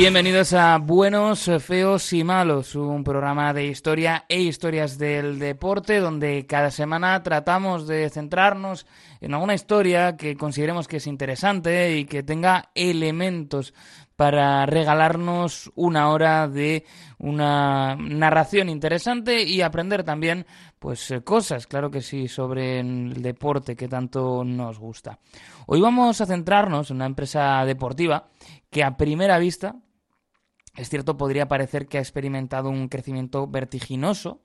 [0.00, 6.46] Bienvenidos a Buenos, Feos y Malos, un programa de historia e historias del deporte donde
[6.46, 8.86] cada semana tratamos de centrarnos
[9.20, 13.74] en alguna historia que consideremos que es interesante y que tenga elementos
[14.16, 16.86] para regalarnos una hora de
[17.18, 20.46] una narración interesante y aprender también
[20.78, 25.18] pues eh, cosas, claro que sí, sobre el deporte que tanto nos gusta.
[25.66, 28.28] Hoy vamos a centrarnos en una empresa deportiva
[28.70, 29.76] que a primera vista,
[30.76, 34.42] es cierto, podría parecer que ha experimentado un crecimiento vertiginoso,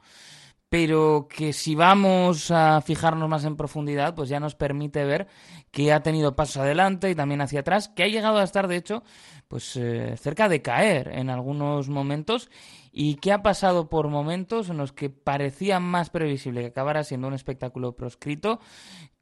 [0.70, 5.28] pero que si vamos a fijarnos más en profundidad, pues ya nos permite ver
[5.72, 8.78] que ha tenido pasos adelante y también hacia atrás, que ha llegado a estar, de
[8.78, 9.04] hecho,
[9.48, 12.50] pues eh, cerca de caer en algunos momentos
[12.92, 17.28] y que ha pasado por momentos en los que parecía más previsible que acabara siendo
[17.28, 18.60] un espectáculo proscrito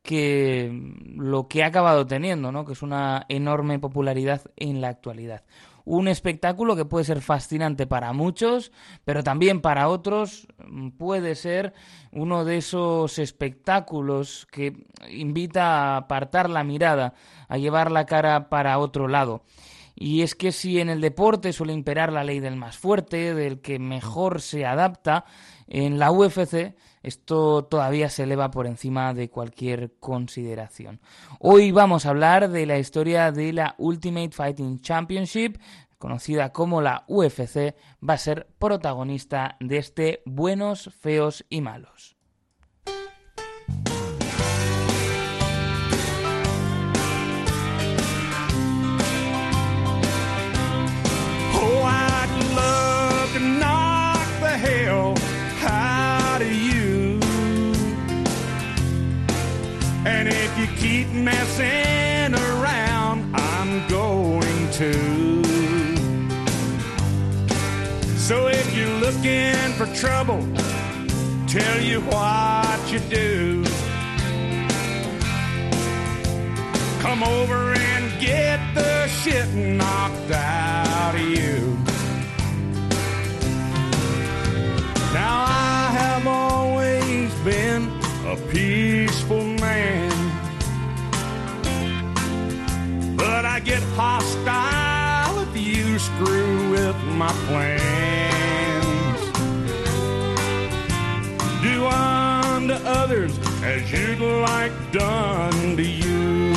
[0.02, 0.72] que
[1.16, 2.66] lo que ha acabado teniendo, ¿no?
[2.66, 5.44] que es una enorme popularidad en la actualidad.
[5.86, 8.72] Un espectáculo que puede ser fascinante para muchos,
[9.04, 10.48] pero también para otros
[10.98, 11.74] puede ser
[12.12, 17.16] uno de esos espectáculos que invita a apartar la mirada,
[17.50, 19.44] a llevar la cara para otro lado.
[19.96, 23.62] Y es que si en el deporte suele imperar la ley del más fuerte, del
[23.62, 25.26] que mejor se adapta,
[25.74, 31.02] en la UFC esto todavía se eleva por encima de cualquier consideración.
[31.38, 35.58] Hoy vamos a hablar de la historia de la Ultimate Fighting Championship,
[35.98, 37.76] conocida como la UFC,
[38.08, 42.13] va a ser protagonista de este Buenos, Feos y Malos.
[61.24, 65.44] Messing around, I'm going to.
[68.18, 70.42] So if you're looking for trouble,
[71.48, 73.64] tell you what you do.
[77.00, 81.73] Come over and get the shit knocked out of you.
[93.96, 99.20] Hostile if you screw with my plans.
[101.62, 106.54] Do unto others as you'd like done to you.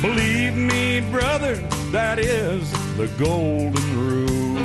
[0.00, 1.56] Believe me, brother,
[1.90, 4.58] that is the golden rule.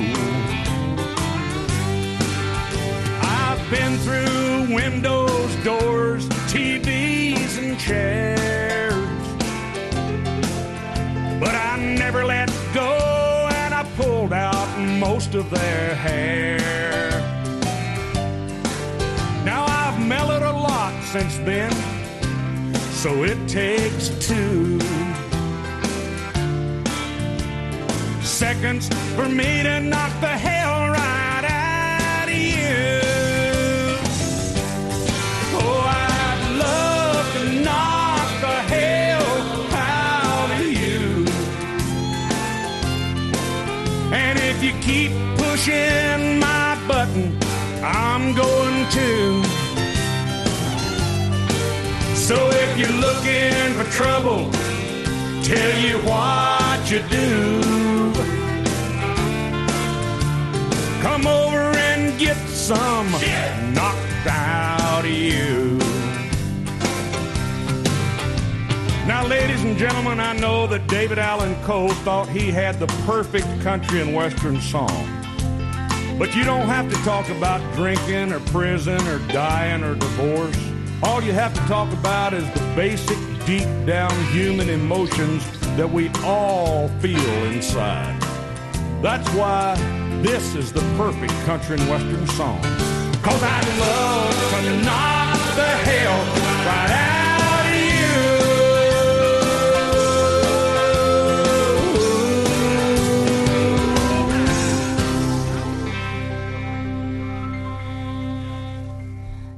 [3.21, 8.62] I've been through windows, doors, TVs, and chairs.
[12.13, 14.67] Never let go, and I pulled out
[14.99, 16.59] most of their hair.
[19.43, 21.71] Now I've mellowed a lot since then,
[23.01, 24.79] so it takes two
[28.21, 33.02] seconds for me to knock the hell right out of you.
[44.85, 47.37] Keep pushing my button,
[47.81, 49.43] I'm going to.
[52.15, 54.51] So if you're looking for trouble,
[55.41, 57.61] tell you what you do.
[61.01, 63.09] Come over and get some
[63.73, 65.72] knocked out of you.
[69.05, 73.47] Now, ladies and gentlemen, I know that David Allen Coe thought he had the perfect
[73.59, 74.87] country and western song.
[76.17, 80.57] But you don't have to talk about drinking or prison or dying or divorce.
[81.03, 85.43] All you have to talk about is the basic, deep down human emotions
[85.75, 88.17] that we all feel inside.
[89.01, 89.75] That's why
[90.21, 92.61] this is the perfect country and western song.
[93.21, 97.02] Cause I'd love to knock the hell right out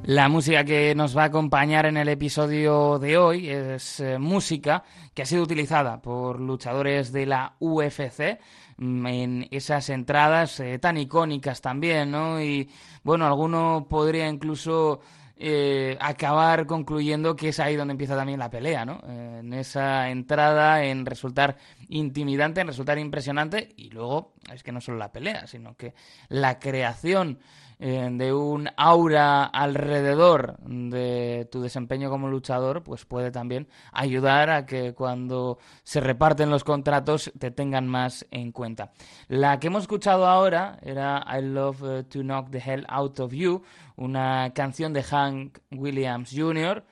[0.06, 4.84] La música que nos va a acompañar en el episodio de hoy es eh, música
[5.12, 8.38] que ha sido utilizada por luchadores de la UFC
[8.76, 12.40] mm, en esas entradas eh, tan icónicas también, ¿no?
[12.40, 12.70] Y
[13.02, 15.00] bueno, alguno podría incluso
[15.36, 19.00] eh, acabar concluyendo que es ahí donde empieza también la pelea, ¿no?
[19.08, 21.56] En esa entrada, en resultar
[21.88, 25.94] intimidante, en resultar impresionante, y luego es que no solo la pelea, sino que
[26.28, 27.40] la creación
[27.78, 34.64] eh, de un aura alrededor de tu desempeño como luchador, pues puede también ayudar a
[34.64, 38.92] que cuando se reparten los contratos te tengan más en cuenta.
[39.28, 43.32] La que hemos escuchado ahora era I Love eh, to Knock the Hell Out of
[43.32, 43.62] You,
[43.96, 46.82] una canción de Hank Williams Jr.,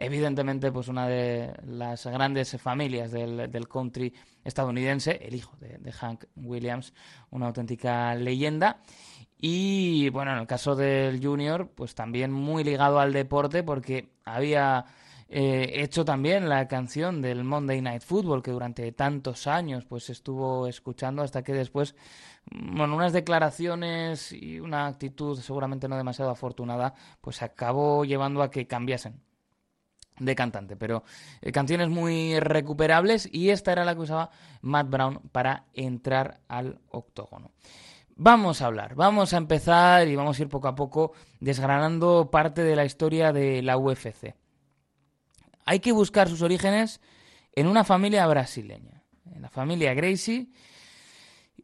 [0.00, 6.94] evidentemente pues una de las grandes familias del, country estadounidense, el hijo de, Hank Williams,
[7.30, 8.80] una auténtica leyenda.
[9.42, 14.84] Y bueno, en el caso del Junior, pues también muy ligado al deporte porque había
[15.30, 20.66] eh, hecho también la canción del Monday Night Football que durante tantos años pues estuvo
[20.66, 21.94] escuchando hasta que después,
[22.50, 26.92] bueno, unas declaraciones y una actitud seguramente no demasiado afortunada,
[27.22, 29.22] pues acabó llevando a que cambiasen
[30.18, 31.02] de cantante, pero
[31.40, 36.78] eh, canciones muy recuperables y esta era la que usaba Matt Brown para entrar al
[36.90, 37.52] octógono.
[38.22, 42.62] Vamos a hablar, vamos a empezar y vamos a ir poco a poco desgranando parte
[42.62, 44.34] de la historia de la UFC.
[45.64, 47.00] Hay que buscar sus orígenes
[47.54, 50.48] en una familia brasileña, en la familia Gracie,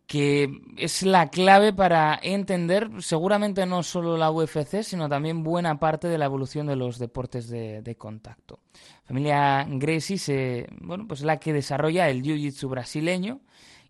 [0.06, 0.48] que
[0.78, 6.16] es la clave para entender seguramente no solo la UFC, sino también buena parte de
[6.16, 8.60] la evolución de los deportes de, contacto.
[9.02, 13.42] La familia Gracie bueno, pues es la que desarrolla el jiu-jitsu brasileño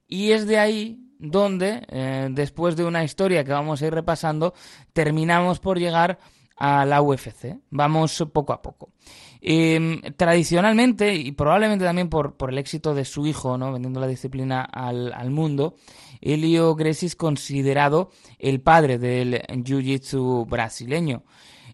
[0.09, 4.55] y es de ahí donde, eh, después de una historia que vamos a ir repasando,
[4.93, 6.19] terminamos por llegar
[6.57, 7.59] a la UFC.
[7.71, 8.91] Vamos poco a poco.
[9.41, 13.73] Em, tradicionalmente, y probablemente también por, por, el éxito de su hijo, ¿no?
[13.73, 15.77] vendiendo la disciplina al, al mundo,
[16.21, 21.23] Elio Gracie es considerado el padre del jiu-jitsu brasileño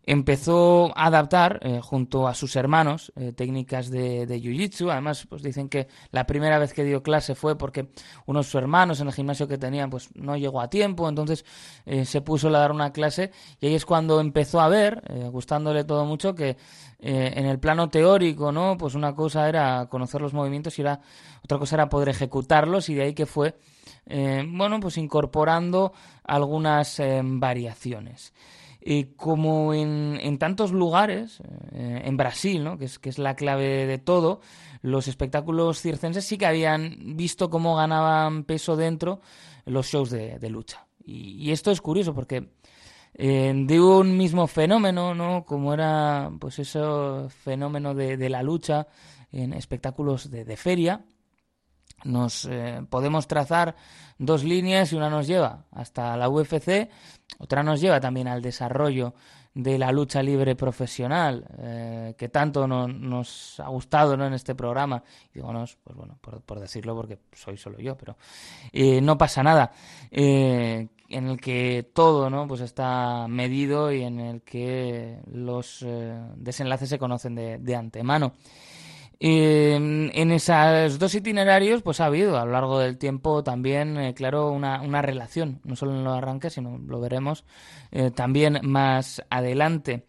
[0.04, 4.90] empezó a adaptar eh, junto a sus hermanos eh, técnicas de, de jiu-jitsu.
[4.90, 7.88] Además, pues dicen que la primera vez que dio clase fue porque
[8.26, 11.44] uno de sus hermanos en el gimnasio que tenían pues no llegó a tiempo, entonces
[11.86, 15.84] eh, se puso a dar una clase y ahí es cuando empezó a ver, gustándole
[15.84, 16.56] todo mucho, que
[16.98, 18.76] en el plano teórico, ¿no?
[18.78, 21.00] Pues una cosa era conocer los movimientos y era,
[21.42, 23.56] otra cosa era poder ejecutarlos y de ahí que fue,
[24.06, 25.92] bueno, pues incorporando
[26.24, 28.32] algunas variaciones.
[28.84, 31.40] Y como en, en, tantos lugares,
[31.72, 32.78] eh, en Brasil, ¿no?
[32.78, 34.40] que, es, que es la clave de todo,
[34.80, 39.20] los espectáculos circenses sí que habían visto cómo ganaban peso dentro
[39.66, 40.86] los shows de, de lucha.
[41.04, 42.50] Y, esto es curioso porque
[43.14, 45.44] eh, de un mismo fenómeno, ¿no?
[45.44, 46.80] como era pues ese
[47.28, 48.88] fenómeno de, de la lucha
[49.30, 51.04] en espectáculos de, de feria,
[52.04, 53.76] nos eh, podemos trazar
[54.18, 56.88] dos líneas y una nos lleva hasta la UFC,
[57.38, 59.14] otra nos lleva también al desarrollo
[59.54, 64.26] de la lucha libre profesional, eh, que tanto nos ha gustado ¿no?
[64.26, 65.02] en este programa.
[65.30, 68.16] Y digo, no, pues bueno, por, decirlo porque soy solo yo, pero
[68.72, 69.72] eh, no pasa nada.
[70.10, 72.48] en el que todo ¿no?
[72.48, 75.84] pues está medido y en el que los
[76.36, 78.32] desenlaces se conocen de antemano.
[79.24, 84.14] Em, en esos dos itinerarios, pues ha habido a lo largo del tiempo también, eh,
[84.14, 87.44] claro, una, una, relación, no solo en los arranques, sino lo veremos
[87.92, 90.06] eh, también más adelante.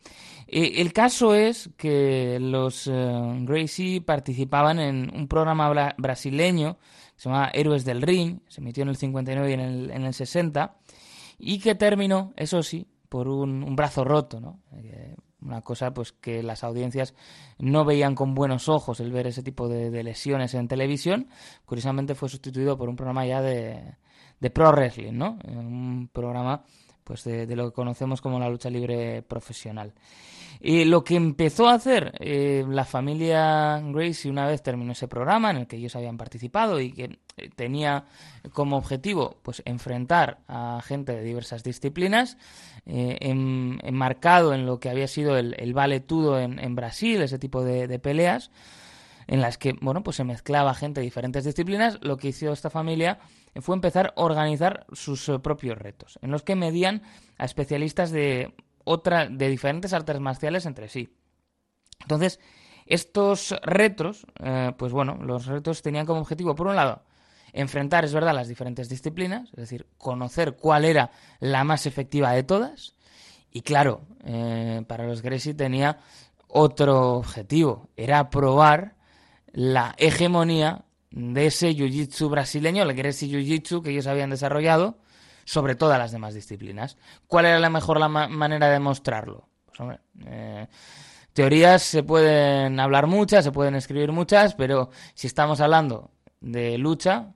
[0.48, 7.51] Eh, el caso es que los Gracie participaban en un programa brasileño que se llama
[7.53, 10.75] Héroes del Ring, se emitió en el 59 y en el, en el 60,
[11.38, 14.60] y que terminó, eso sí, por un brazo roto, ¿no?
[15.45, 17.13] Una cosa pues que las audiencias
[17.57, 21.27] no veían con buenos ojos el ver ese tipo de, lesiones en televisión.
[21.65, 23.95] Curiosamente fue sustituido por un programa ya de,
[24.39, 25.38] de pro wrestling, ¿no?
[25.45, 26.63] Un programa
[27.03, 29.93] pues de, lo que conocemos como la lucha libre profesional.
[30.59, 35.51] Y lo que empezó a hacer eh, la familia Gracie una vez terminó ese programa
[35.51, 38.05] en el que ellos habían participado y que eh, tenía
[38.53, 42.38] como objetivo pues enfrentar a gente de diversas disciplinas,
[42.85, 47.99] eh, enmarcado en lo que había sido el, el valetudo en, Brasil, ese tipo de,
[47.99, 48.51] peleas,
[49.27, 52.69] en las que bueno pues se mezclaba gente de diferentes disciplinas, lo que hizo esta
[52.69, 53.19] familia
[53.61, 57.03] fue empezar a organizar sus propios retos, en los que medían
[57.37, 61.09] a especialistas de otra, de diferentes artes marciales entre sí.
[62.01, 62.39] Entonces,
[62.85, 67.03] estos retos, eh, pues bueno, los retos tenían como objetivo, por un lado,
[67.53, 72.43] enfrentar, es verdad, las diferentes disciplinas, es decir, conocer cuál era la más efectiva de
[72.43, 72.95] todas.
[73.51, 76.00] Y claro, eh, para los Gracie tenía
[76.48, 78.95] otro objetivo, era probar
[79.51, 84.98] la hegemonía de ese jiu-jitsu brasileño, el Gracie Jiu-Jitsu que ellos habían desarrollado,
[85.45, 86.98] sobre todas las demás disciplinas.
[87.27, 89.48] ¿Cuál era la mejor la manera de mostrarlo?
[89.65, 90.00] Pues hombre,
[91.33, 97.33] teorías se pueden hablar muchas, se pueden escribir muchas, pero si estamos hablando de lucha,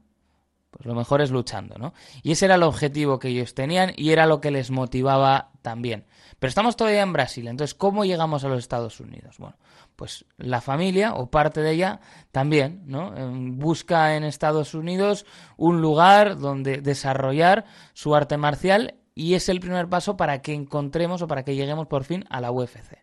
[0.71, 1.93] pues lo mejor es luchando, ¿no?
[2.23, 6.05] Y ese era el objetivo que ellos tenían y era lo que les motivaba también.
[6.39, 9.37] Pero estamos todavía en Brasil, entonces, ¿cómo llegamos a los Estados Unidos?
[9.39, 9.57] Bueno,
[9.95, 11.99] pues la familia o parte de ella
[12.31, 13.13] también, ¿no?
[13.55, 15.25] Busca en Estados Unidos
[15.57, 21.23] un lugar donde desarrollar su arte marcial y es el primer paso para que encontremos
[21.23, 22.99] o para que lleguemos por fin a la UFC.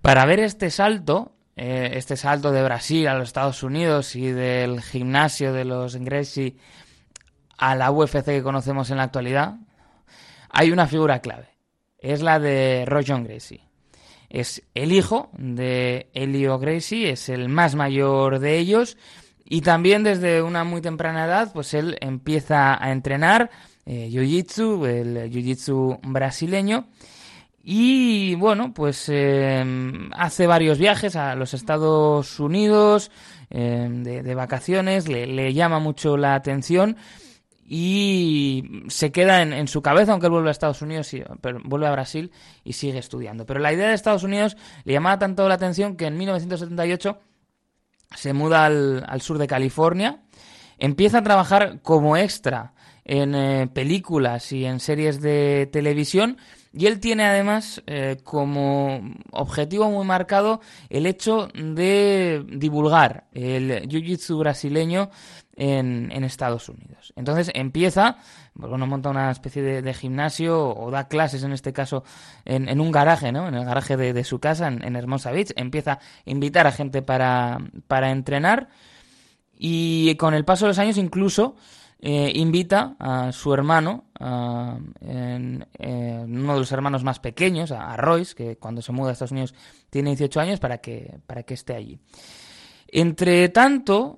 [0.00, 4.80] Para ver este salto, eh, este salto de Brasil a los Estados Unidos y del
[4.80, 6.54] gimnasio de los Gracie
[7.56, 9.56] a la UFC que conocemos en la actualidad,
[10.50, 11.48] hay una figura clave.
[11.98, 13.64] Es la de John Gracie.
[14.28, 18.96] Es el hijo de Elio Gracie, es el más mayor de ellos
[19.44, 23.50] y también desde una muy temprana edad, pues él empieza a entrenar
[23.84, 26.86] eh, Jiu-Jitsu, el Jiu-Jitsu brasileño
[27.70, 33.10] y bueno, pues em, hace varios viajes a los Estados Unidos
[33.50, 36.96] em, de, vacaciones, le, llama mucho la atención
[37.66, 41.92] y se queda en, su cabeza, aunque él vuelve a Estados Unidos, pero vuelve a
[41.92, 42.32] Brasil
[42.64, 43.44] y sigue estudiando.
[43.44, 47.18] Pero la idea de Estados Unidos le llamaba tanto la atención que en 1978
[48.16, 50.22] se muda al, al sur de California,
[50.78, 52.72] empieza a trabajar como extra
[53.04, 56.38] en eh, películas y en series de televisión
[56.72, 60.60] y él tiene además eh, como objetivo muy marcado
[60.90, 65.10] el hecho de divulgar el jiu-jitsu brasileño
[65.58, 67.12] en, Estados Unidos.
[67.16, 68.18] Entonces empieza,
[68.54, 72.04] bueno, monta una especie de, gimnasio o da clases en este caso
[72.44, 73.48] en, un garaje, ¿no?
[73.48, 75.52] En el garaje de, su casa en, Hermosa Beach.
[75.56, 77.58] Empieza a invitar a gente para,
[77.88, 78.68] para entrenar
[79.58, 81.56] y con el paso de los años incluso
[82.00, 84.04] eh, invita a su hermano,
[85.00, 89.32] en, uno de los hermanos más pequeños, a, Royce, que cuando se muda a Estados
[89.32, 89.54] Unidos
[89.90, 91.98] tiene 18 años, para que, para que esté allí.
[92.86, 94.16] Entre tanto,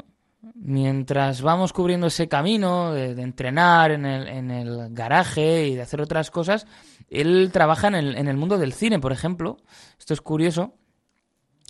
[0.54, 6.02] mientras vamos cubriendo ese camino de, entrenar en el, en el, garaje y de hacer
[6.02, 6.66] otras cosas,
[7.08, 9.56] él trabaja en el, en el mundo del cine, por ejemplo.
[9.98, 10.74] Esto es curioso.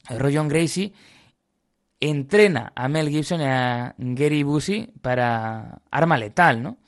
[0.09, 0.93] Roy John Gracie
[2.01, 6.79] entrena a Mel Gibson y a Gary Busey para Arma Letal, ¿no?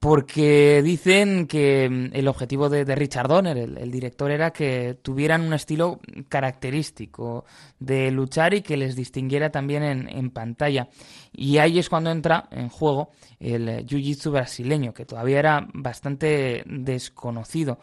[0.00, 5.52] Porque dicen que mm, el objetivo de, Richard Donner, el, director, era que tuvieran un
[5.52, 7.44] estilo característico
[7.78, 10.88] de luchar y que les distinguiera también en, pantalla.
[11.32, 17.78] Y ahí es cuando entra en juego el jiu-jitsu brasileño, que todavía era bastante desconocido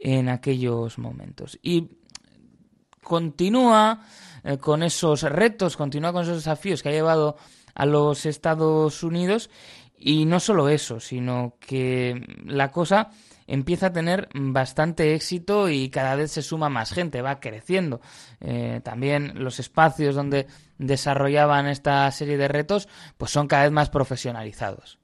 [0.00, 1.60] en aquellos momentos.
[1.62, 1.90] Y
[3.04, 4.00] continúa
[4.44, 7.36] eh, con esos retos, continúa con esos desafíos que ha llevado
[7.74, 9.50] a los Estados Unidos
[9.96, 13.10] y no solo eso, sino que la cosa
[13.46, 18.00] empieza a tener bastante éxito y cada vez se suma más gente, va creciendo.
[18.40, 20.46] Eh, también los espacios donde
[20.78, 25.01] desarrollaban esta serie de retos pues son cada vez más profesionalizados.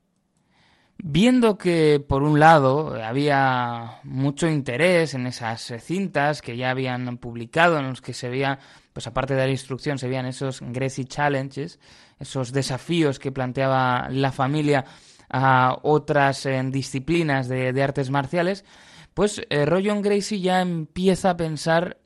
[1.01, 7.79] Viendo que, por un lado, había mucho interés en esas cintas que ya habían publicado,
[7.79, 8.59] en los que se veía,
[8.93, 11.79] pues aparte de la instrucción, se veían esos Gracie Challenges,
[12.19, 14.85] esos desafíos que planteaba la familia
[15.31, 18.65] a otras eh, disciplinas de, artes marciales,
[19.15, 21.99] pues eh, Gracie ya empieza a pensar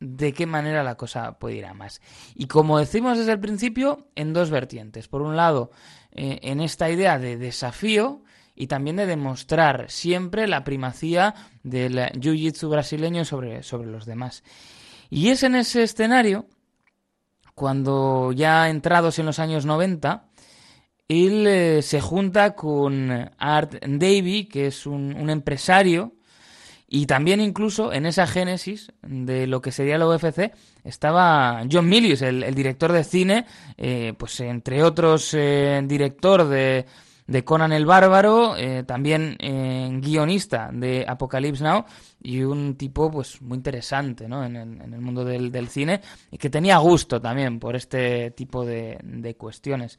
[0.00, 2.00] de qué manera la cosa puede ir a más.
[2.34, 5.08] Y como decimos desde el principio, en dos vertientes.
[5.08, 5.70] Por un lado,
[6.12, 8.22] eh, en esta idea de desafío
[8.54, 14.42] y también de demostrar siempre la primacía del jiu-jitsu brasileño sobre, sobre los demás.
[15.10, 16.46] Y es en ese escenario,
[17.54, 20.28] cuando ya entrados en los años 90,
[21.08, 26.17] él eh, se junta con Art Davy, que es un, un empresario
[26.90, 30.52] y también incluso en esa génesis de lo que sería la UFC
[30.84, 33.44] estaba John Milius, el, director de cine,
[33.76, 36.86] eh, pues entre otros eh, director de,
[37.26, 39.36] de, Conan el Bárbaro, eh, también
[40.00, 41.84] guionista de Apocalypse Now
[42.22, 44.42] y un tipo pues muy interesante ¿no?
[44.42, 48.98] en, el, mundo del, del, cine y que tenía gusto también por este tipo de,
[49.02, 49.98] de cuestiones.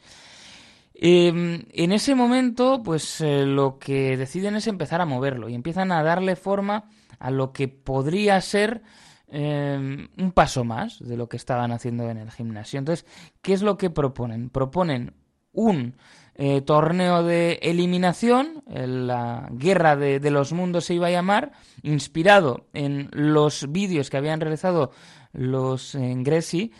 [1.02, 5.94] Em, en ese momento, pues eh, lo que deciden es empezar a moverlo y empiezan
[5.94, 6.90] a darle forma
[7.20, 8.82] a lo que podría ser
[9.30, 12.80] em, un paso más de lo que estaban haciendo en el gimnasio.
[12.80, 13.06] Entonces,
[13.42, 14.50] ¿qué es lo que proponen?
[14.50, 15.14] Proponen
[15.54, 15.96] un
[16.36, 23.08] eh, torneo de eliminación, la guerra de, los mundos se iba a llamar, inspirado en
[23.14, 24.92] los vídeos que habían realizado
[25.32, 26.74] los Gresi,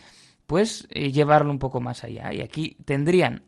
[0.46, 2.34] pues eh, llevarlo un poco más allá.
[2.34, 3.44] Y aquí tendrían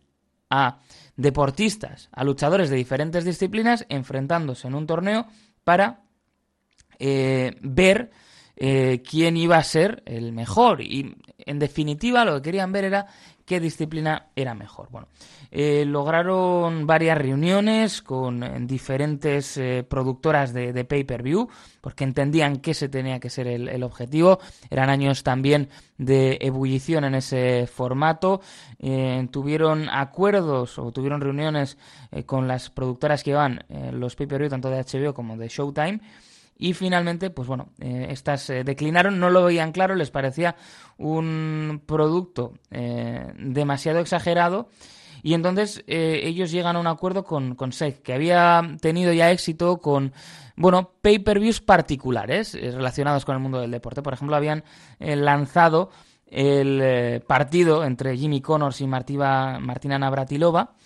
[0.55, 0.81] a
[1.17, 5.27] deportistas, a luchadores de diferentes disciplinas enfrentándose en un torneo
[5.65, 6.03] para
[6.99, 8.11] eh, ver
[8.57, 10.83] eh, quién iba a ser el mejor.
[10.83, 13.07] Y en definitiva lo que querían ver era
[13.45, 14.89] qué disciplina era mejor.
[14.91, 15.09] Bueno,
[15.51, 21.49] eh, lograron varias reuniones con eh, diferentes eh, productoras de, pay-per-view,
[21.81, 24.39] porque entendían que ese tenía que ser el, objetivo.
[24.71, 25.69] Eran años también
[25.99, 28.41] de ebullición en ese formato.
[29.31, 31.77] tuvieron acuerdos o tuvieron reuniones
[32.27, 36.01] con las productoras que llevan los pay-per-view, tanto de HBO como de Showtime.
[36.57, 40.55] Y finalmente, pues bueno, estas declinaron, no lo veían claro, les parecía
[40.97, 44.69] un producto demasiado exagerado
[45.23, 49.79] y entonces eh, ellos llegan a un acuerdo con, con que había tenido ya éxito
[49.79, 50.13] con,
[50.57, 54.03] bueno, pay-per-views particulares eh, relacionados con el mundo del deporte.
[54.03, 54.65] Por ejemplo, habían
[54.99, 55.91] eh, lanzado
[56.27, 60.77] el partido entre Jimmy Connors y Martina Navratilova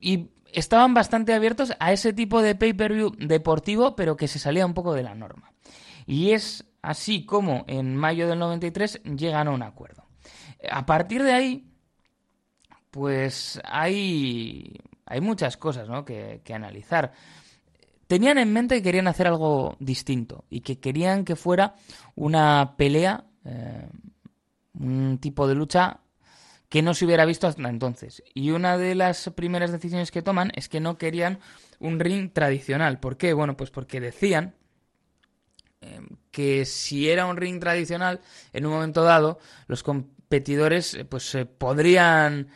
[0.00, 4.72] y estaban bastante abiertos a ese tipo de pay-per-view deportivo, pero que se salía un
[4.72, 5.52] poco de la norma.
[6.06, 10.06] Y es así como en mayo del 93 llegan a un acuerdo.
[10.70, 11.70] A partir de ahí,
[12.90, 16.06] pues hay, hay muchas cosas ¿no?
[16.06, 17.12] que, analizar.
[18.06, 21.74] Tenían en mente que querían hacer algo distinto y que querían que fuera
[22.14, 23.88] una pelea, eh,
[24.72, 26.00] un tipo de lucha
[26.68, 28.22] que no se hubiera visto hasta entonces.
[28.34, 31.38] Y una de las primeras decisiones que toman es que no querían
[31.78, 32.98] un ring tradicional.
[32.98, 33.32] ¿Por qué?
[33.32, 34.54] Bueno, pues porque decían
[35.80, 36.00] eh,
[36.30, 38.20] que si era un ring tradicional,
[38.52, 42.48] en un momento dado, los competidores eh, pues podrían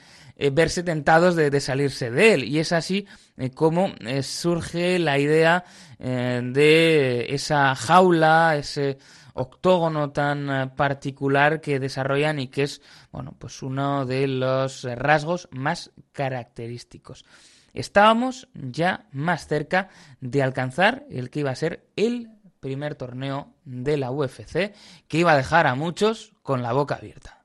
[0.43, 2.45] eh, verse tentados de, salirse de él.
[2.45, 5.65] Y es así eh, como eh, surge la idea
[5.99, 8.97] de esa jaula, ese
[9.41, 15.93] octógono tan particular que desarrollan y que es, bueno, pues uno de los rasgos más
[16.13, 17.25] característicos.
[17.73, 19.89] Estábamos ya más cerca
[20.21, 24.75] de alcanzar el que iba a ser el primer torneo de la UFC,
[25.09, 27.40] que iba a dejar a muchos con la boca abierta.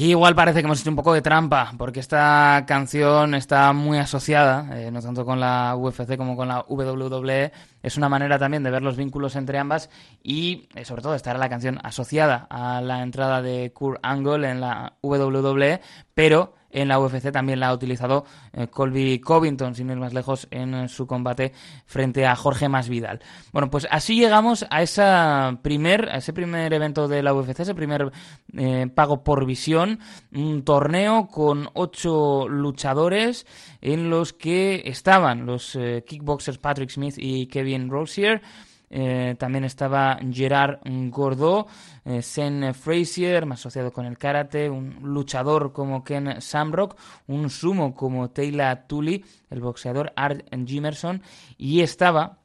[0.00, 3.98] Aquí igual parece que hemos hecho un poco de trampa, porque esta canción está muy
[3.98, 7.52] asociada, eh, no tanto con la UFC como con la WWE.
[7.82, 9.90] Es una manera también de ver los vínculos entre ambas
[10.22, 14.62] y, eh, sobre todo, estará la canción asociada a la entrada de Kurt Angle en
[14.62, 15.82] la WWE,
[16.14, 20.48] pero en la UFC también la ha utilizado eh, Colby Covington, sin ir más lejos,
[20.50, 21.52] en su combate
[21.86, 23.20] frente a Jorge Masvidal.
[23.52, 28.12] Bueno, pues así llegamos a, primer, a ese primer evento de la UFC, ese primer
[28.56, 30.00] eh, pago por visión,
[30.32, 33.46] un torneo con ocho luchadores
[33.80, 38.42] en los que estaban los eh, kickboxers Patrick Smith y Kevin Rosier,
[38.90, 41.68] eh, también estaba Gerard Gordo,
[42.04, 46.98] eh, Sen Frazier, más asociado con el karate, un luchador como Ken Samrock,
[47.28, 51.22] un sumo como Taylor Tully, el boxeador Art Jimerson,
[51.56, 52.40] y estaba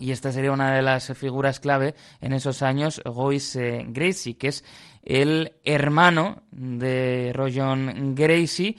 [0.00, 4.64] y esta sería una de las figuras clave en esos años, Royce Gracie, que es
[5.02, 8.76] el hermano de Royon Gracie,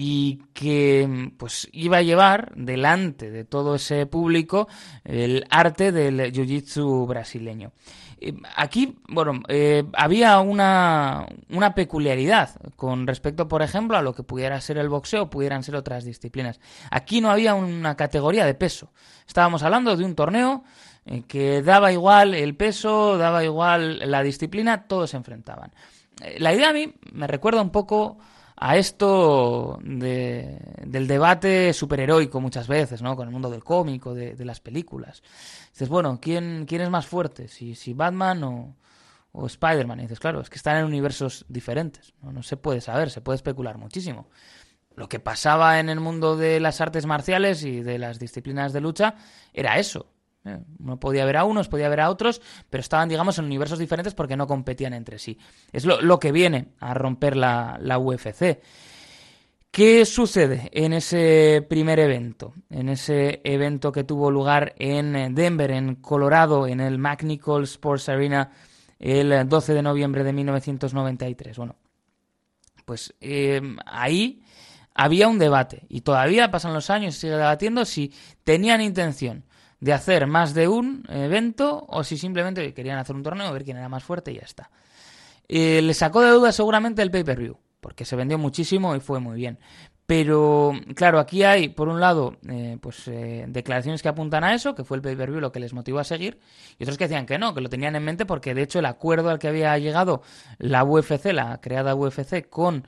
[0.00, 4.68] y que pues iba a llevar delante de todo ese público
[5.02, 7.72] el arte del jiu-jitsu brasileño.
[8.20, 14.22] Eh, aquí, bueno, eh, había una, una, peculiaridad con respecto, por ejemplo, a lo que
[14.22, 16.60] pudiera ser el boxeo, pudieran ser otras disciplinas.
[16.92, 18.92] Aquí no había una categoría de peso.
[19.26, 20.62] Estábamos hablando de un torneo
[21.06, 25.72] eh, que daba igual el peso, daba igual la disciplina, todos se enfrentaban.
[26.38, 28.18] la idea a mí me recuerda un poco
[28.60, 33.14] a esto del debate superheroico muchas veces, ¿no?
[33.14, 35.22] Con el mundo del cómico, de, de las películas.
[35.72, 37.48] Dices, bueno, ¿quién, quién es más fuerte?
[37.48, 38.76] ¿Si, si Batman o,
[39.32, 40.00] o Spider-Man?
[40.00, 42.14] Y dices, claro, es que están en universos diferentes.
[42.22, 42.32] ¿no?
[42.32, 44.26] no se puede saber, se puede especular muchísimo.
[44.96, 48.80] Lo que pasaba en el mundo de las artes marciales y de las disciplinas de
[48.80, 49.14] lucha
[49.52, 50.06] era eso.
[50.44, 50.58] ¿Eh?
[50.78, 54.14] No podía ver a unos, podía ver a otros, pero estaban, digamos, en universos diferentes
[54.14, 55.38] porque no competían entre sí.
[55.72, 58.60] Es lo, que viene a romper la, la, UFC.
[59.70, 62.54] ¿Qué sucede en ese primer evento?
[62.70, 68.50] En ese evento que tuvo lugar en Denver, en Colorado, en el McNichol Sports Arena,
[68.98, 71.56] el 12 de noviembre de 1993.
[71.58, 71.76] Bueno,
[72.84, 74.42] pues eh, ahí
[74.94, 79.44] había un debate y todavía pasan los años y sigue debatiendo si tenían intención
[79.80, 83.76] de hacer más de un evento o si simplemente querían hacer un torneo, ver quién
[83.76, 84.70] era más fuerte y ya está.
[85.48, 89.36] Eh, le sacó de duda seguramente el pay-per-view, porque se vendió muchísimo y fue muy
[89.36, 89.58] bien.
[90.04, 94.74] Pero claro, aquí hay, por un lado, eh, pues eh, declaraciones que apuntan a eso,
[94.74, 96.40] que fue el pay-per-view lo que les motivó a seguir,
[96.78, 98.86] y otros que decían que no, que lo tenían en mente porque de hecho el
[98.86, 100.22] acuerdo al que había llegado
[100.58, 102.86] la UFC, la creada UFC, con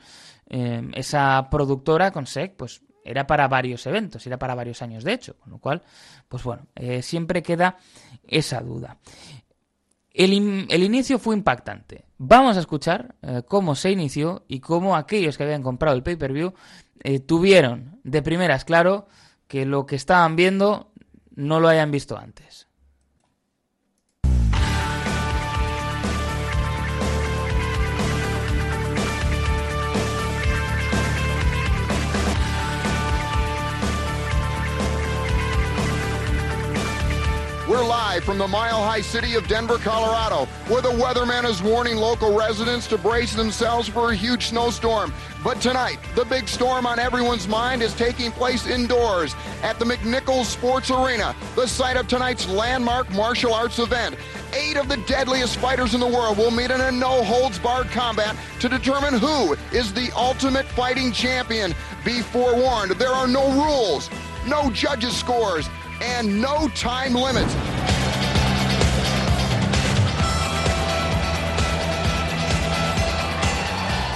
[0.48, 5.36] esa productora, con SEC, pues era para varios eventos, era para varios años de hecho,
[5.38, 5.82] con lo cual,
[6.28, 7.78] pues bueno, eh, siempre queda
[8.26, 8.98] esa duda.
[10.12, 12.04] El, inicio fue impactante.
[12.18, 16.52] Vamos a escuchar eh, cómo se inició y cómo aquellos que habían comprado el pay-per-view
[17.02, 19.06] eh, tuvieron de primeras claro
[19.46, 20.92] que lo que estaban viendo
[21.34, 22.68] no lo hayan visto antes.
[37.70, 41.94] We're live from the mile high city of Denver, Colorado, where the weatherman is warning
[41.94, 45.14] local residents to brace themselves for a huge snowstorm.
[45.44, 50.46] But tonight, the big storm on everyone's mind is taking place indoors at the McNichols
[50.46, 54.16] Sports Arena, the site of tonight's landmark martial arts event.
[54.52, 57.90] Eight of the deadliest fighters in the world will meet in a no holds barred
[57.90, 61.72] combat to determine who is the ultimate fighting champion.
[62.04, 64.10] Be forewarned, there are no rules,
[64.44, 65.68] no judges' scores
[66.00, 67.54] and no time limits.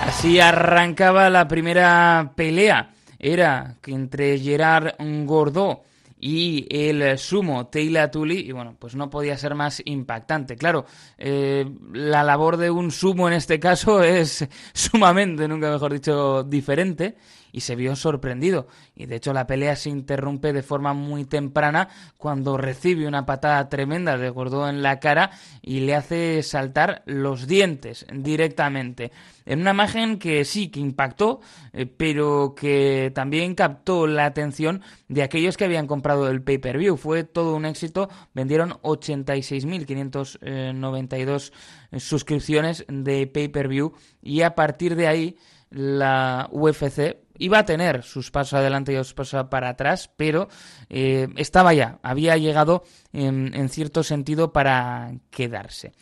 [0.06, 2.90] Así arrancaba la primera pelea.
[3.18, 4.94] Era entre Gerard
[5.24, 5.82] Gordó
[6.26, 10.56] y el sumo Teila Tuli, y bueno, pues no podía ser más impactante.
[10.56, 10.86] Claro,
[11.18, 17.16] eh, la labor de un sumo en este caso es sumamente, nunca mejor dicho, diferente,
[17.54, 18.66] y se vio sorprendido.
[18.96, 23.68] Y de hecho la pelea se interrumpe de forma muy temprana cuando recibe una patada
[23.68, 25.30] tremenda de Gordo en la cara
[25.62, 29.12] y le hace saltar los dientes directamente.
[29.46, 35.22] En una imagen que sí, que impactó, eh, pero que también captó la atención de
[35.22, 36.96] aquellos que habían comprado el pay-per-view.
[36.96, 41.52] Fue todo un éxito, vendieron 86.592
[41.92, 45.36] eh, suscripciones de pay-per-view y a partir de ahí
[45.70, 50.48] la UFC iba a tener sus pasos adelante y sus pasos para atrás, pero
[50.88, 55.92] eh, estaba ya, había llegado en, cierto sentido para quedarse.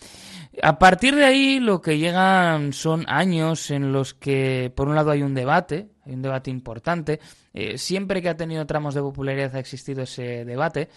[0.63, 5.11] A partir de ahí lo que llegan son años en los que, por un lado,
[5.11, 7.21] hay un debate, hay un debate importante.
[7.55, 10.91] Eh, siempre que ha tenido tramos de popularidad ha existido ese debate.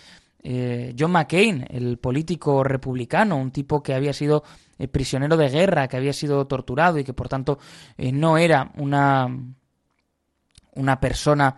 [0.43, 4.43] Eh, John McCain, el político republicano, un tipo que había sido
[4.91, 7.57] prisionero de guerra, que había sido torturado y que por tanto
[7.97, 9.29] no era una,
[10.75, 11.57] una persona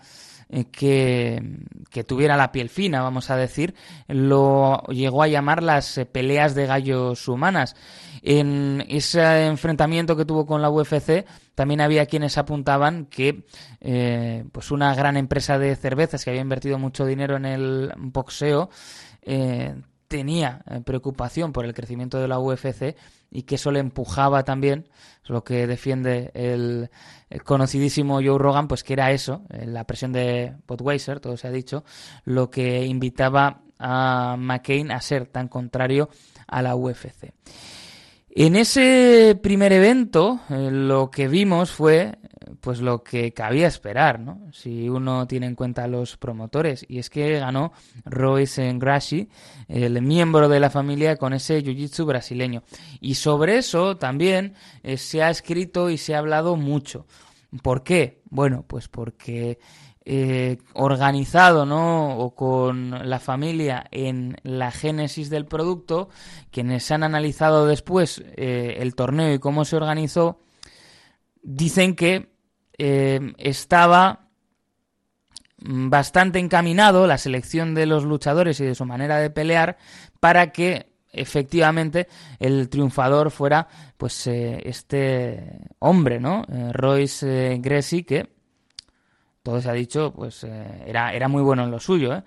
[0.49, 3.75] eh, que, tuviera la piel fina, vamos a decir,
[4.08, 7.75] lo llegó a llamar las eh, peleas de gallos humanas.
[8.21, 13.43] En ese enfrentamiento que tuvo con la UFC, también había quienes apuntaban que
[13.82, 18.69] eh, pues una gran empresa de cervezas que había invertido mucho dinero en el boxeo
[20.08, 22.96] tenía preocupación por el crecimiento de la UFC
[23.32, 24.88] y que eso le empujaba también,
[25.26, 26.89] lo que defiende el,
[27.43, 31.52] conocidísimo Joe Rogan, pues que era eso, eh, la presión de Budweiser, todo se ha
[31.52, 31.84] dicho,
[32.24, 36.10] lo que invitaba a McCain a ser tan contrario
[36.48, 37.34] a la UFC.
[38.30, 42.17] En ese primer evento, eh, lo que vimos fue
[42.62, 44.49] pues lo que cabía esperar, ¿no?
[44.51, 46.86] Si uno tiene en cuenta los promotores.
[46.88, 47.73] Y es que ganó
[48.05, 49.29] Royce Gracie,
[49.67, 52.63] el miembro de la familia, con ese jiu-jitsu brasileño.
[52.99, 57.05] Y sobre eso también eh, se ha escrito y se ha hablado mucho.
[57.62, 58.21] ¿Por qué?
[58.29, 59.60] Bueno, pues porque
[60.10, 62.17] eh, organizado, ¿no?
[62.17, 66.07] O con la familia en la génesis del producto,
[66.49, 70.39] quienes han analizado después eh, el torneo y cómo se organizó,
[71.41, 72.37] dicen que
[72.77, 74.27] eh, estaba
[75.59, 79.77] bastante encaminado la selección de los luchadores y de su manera de pelear
[80.19, 82.07] para que efectivamente
[82.39, 86.43] el triunfador fuera pues eh, este hombre, ¿no?
[86.51, 88.29] Eh, Royce Gracie que
[89.41, 92.21] todo se ha dicho, pues era, era muy bueno en lo suyo.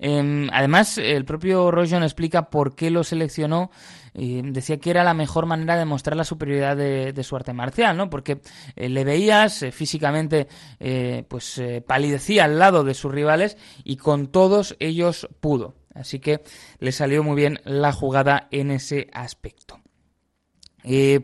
[0.00, 3.70] Em, además, el propio Royce explica por qué lo seleccionó
[4.14, 7.96] y decía que era la mejor manera de mostrar la superioridad de, su arte marcial,
[7.96, 8.08] ¿no?
[8.08, 8.40] Porque
[8.76, 10.46] eh, le veías eh, físicamente,
[10.78, 15.74] eh, pues palidecía al lado de sus rivales y con todos ellos pudo.
[15.94, 16.42] Así que
[16.78, 19.80] le salió muy bien la jugada en ese aspecto.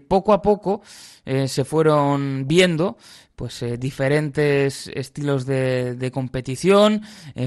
[0.09, 0.83] poco a poco
[1.25, 2.97] se fueron viendo
[3.41, 7.01] pues diferentes estilos de, competición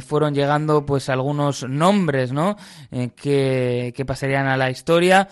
[0.03, 2.57] fueron llegando pues algunos nombres no
[3.15, 5.29] que, que, pasarían a la historia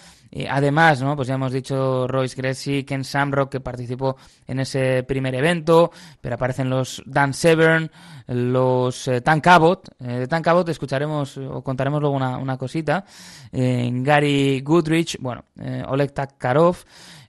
[0.49, 1.15] además, ¿no?
[1.15, 4.15] Pues ya hemos dicho Royce Gracie, Ken Samrock, que participó
[4.47, 5.91] en ese primer evento,
[6.21, 7.91] pero aparecen los Dan Severn,
[8.27, 9.89] los eh, Tan Cabot.
[9.99, 13.05] Eh, de Tan Cabot escucharemos o contaremos luego una, una cosita.
[13.51, 15.45] Eh, Gary Goodrich, bueno,
[15.87, 16.77] Oleg Takkarov.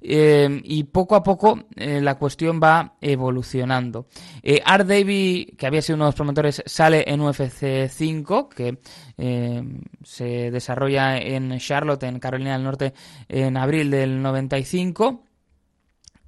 [0.00, 4.06] y poco a poco la cuestión va evolucionando.
[4.64, 8.78] Art Davy, que había sido uno de los promotores, sale en UFC 5, que
[10.02, 12.91] se desarrolla en Charlotte, en Carolina del Norte,
[13.28, 15.24] en abril del 95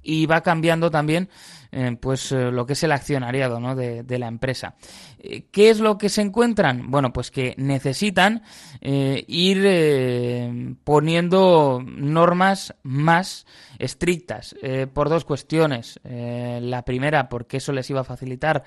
[0.05, 1.29] y va cambiando también
[1.77, 3.75] eh, pues eh, lo que es el accionariado ¿no?
[3.75, 4.75] de, la empresa.
[5.19, 6.89] Eh, ¿Qué es lo que se encuentran?
[6.89, 8.43] Bueno, pues que necesitan
[8.81, 13.45] ir poniendo normas más
[13.79, 14.55] estrictas
[14.93, 15.99] por dos cuestiones.
[16.03, 18.63] la primera, porque eso les iba a facilitar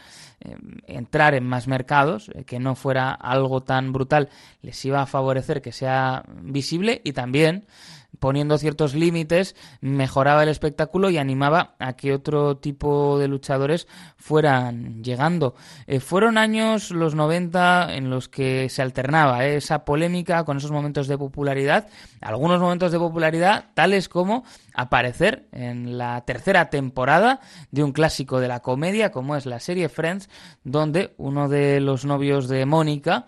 [0.86, 4.28] entrar en más mercados, que no fuera algo tan brutal,
[4.60, 7.64] les iba a favorecer que sea visible y también
[8.18, 15.02] poniendo ciertos límites, mejoraba el espectáculo y animaba a que otro tipo de luchadores fueran
[15.02, 15.54] llegando.
[15.86, 20.70] Eh, fueron años los 90 en los que se alternaba eh, esa polémica con esos
[20.70, 21.88] momentos de popularidad,
[22.20, 24.44] algunos momentos de popularidad tales como
[24.74, 27.40] aparecer en la tercera temporada
[27.70, 30.28] de un clásico de la comedia como es la serie Friends,
[30.64, 33.26] donde uno de los novios de Mónica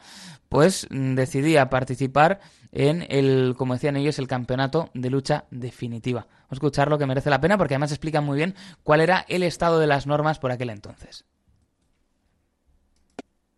[0.48, 2.40] pues decidía participar
[2.72, 6.26] en el, como decían ellos, el campeonato de lucha definitiva.
[6.28, 9.24] Vamos a escuchar lo que merece la pena porque además explican muy bien cuál era
[9.28, 11.24] el estado de las normas por aquel entonces.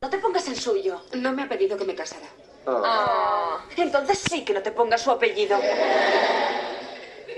[0.01, 1.01] No te pongas el suyo.
[1.15, 2.27] No me ha pedido que me casara.
[2.67, 3.59] Oh.
[3.77, 5.59] Entonces sí que no te pongas su apellido.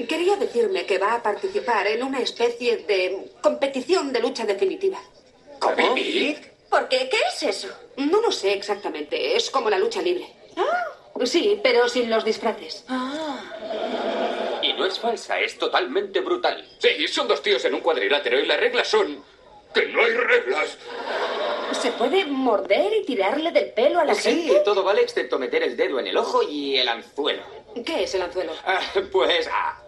[0.08, 4.98] Quería decirme que va a participar en una especie de competición de lucha definitiva.
[5.60, 5.94] ¿Cómo?
[6.70, 7.08] ¿Por qué?
[7.08, 7.68] ¿Qué es eso?
[7.96, 9.36] No lo sé exactamente.
[9.36, 10.26] Es como la lucha libre.
[10.56, 10.93] Ah.
[11.24, 12.84] Sí, pero sin los disfraces.
[12.88, 14.60] Ah.
[14.62, 16.66] Y no es falsa, es totalmente brutal.
[16.78, 19.22] Sí, son dos tíos en un cuadrilátero y las reglas son
[19.72, 20.78] que no hay reglas.
[21.72, 24.52] ¿Se puede morder y tirarle del pelo a la gente?
[24.52, 27.42] Sí, todo vale excepto meter el dedo en el ojo y el anzuelo.
[27.84, 28.52] ¿Qué es el anzuelo?
[28.64, 29.48] Ah, pues...
[29.52, 29.80] Ah.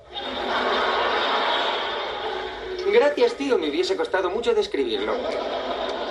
[2.89, 3.59] Gracias, tío.
[3.59, 5.15] Me hubiese costado mucho describirlo.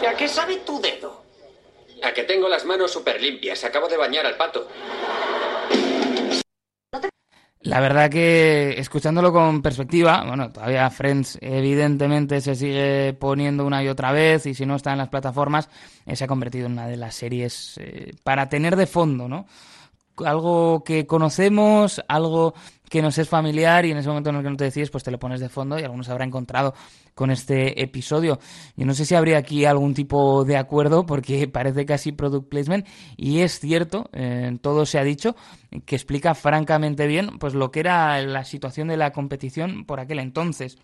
[0.08, 1.25] ¿A qué sabe tu dedo?
[2.14, 3.64] Que tengo las manos súper limpias.
[3.64, 4.68] Acabo de bañar al pato.
[7.66, 13.88] La verdad que escuchándolo con perspectiva, bueno, todavía Friends evidentemente se sigue poniendo una y
[13.88, 15.68] otra vez y si no está en las plataformas,
[16.06, 19.48] eh, se ha convertido en una de las series eh, para tener de fondo, ¿no?
[20.24, 22.54] Algo que conocemos, algo
[22.96, 25.04] que nos es familiar y en ese momento en el que no te decides, pues
[25.04, 26.74] te lo pones de fondo y algunos habrá encontrado
[27.14, 28.40] con este episodio.
[28.78, 32.88] Yo no sé si habría aquí algún tipo de acuerdo porque parece casi product placement
[33.18, 35.36] y es cierto, eh, todo se ha dicho,
[35.86, 40.20] que explica francamente bien pues lo que era la situación de la competición por aquel
[40.20, 40.78] entonces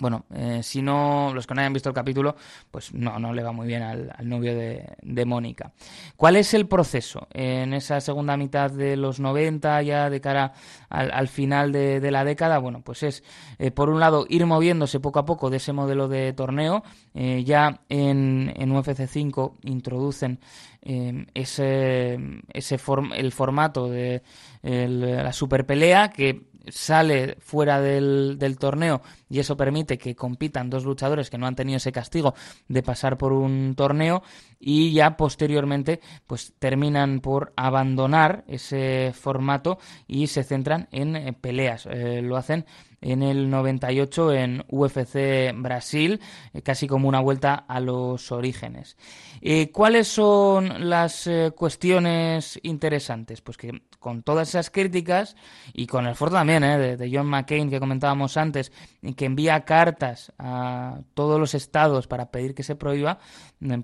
[0.00, 2.36] bueno, eh, si no, los que no hayan visto el capítulo,
[2.70, 5.72] pues no, no le va muy bien al, novio de, Mónica.
[6.16, 10.52] ¿Cuál es el proceso en esa segunda mitad de los 90, ya de cara
[10.88, 12.58] al, final de, la década?
[12.58, 13.24] Bueno, pues es,
[13.58, 16.84] eh, por un lado, ir moviéndose poco a poco de ese modelo de torneo.
[17.14, 20.38] Eh, ya en, en UFC 5 introducen
[20.80, 22.18] ese,
[22.52, 22.80] ese
[23.16, 24.22] el formato de
[24.62, 30.84] la super pelea que sale fuera del, del, torneo y eso permite que compitan dos
[30.84, 32.34] luchadores que no han tenido ese castigo
[32.68, 34.22] de pasar por un torneo
[34.60, 41.86] y ya posteriormente pues terminan por abandonar ese formato y se centran en eh, peleas.
[41.86, 42.66] Eh, lo hacen
[43.00, 46.20] en el 98 en UFC Brasil,
[46.52, 48.96] eh, casi como una vuelta a los orígenes.
[49.40, 53.40] Eh, ¿Cuáles son las eh, cuestiones interesantes?
[53.40, 55.36] Pues que con todas esas críticas
[55.72, 58.72] y con el esfuerzo también de, John McCain que comentábamos antes,
[59.16, 63.18] que envía cartas a todos los estados para pedir que se prohíba,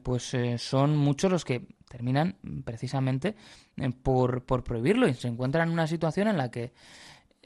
[0.02, 3.34] pues son muchos los que terminan precisamente
[4.04, 6.72] por, por prohibirlo y se encuentran en una situación en la que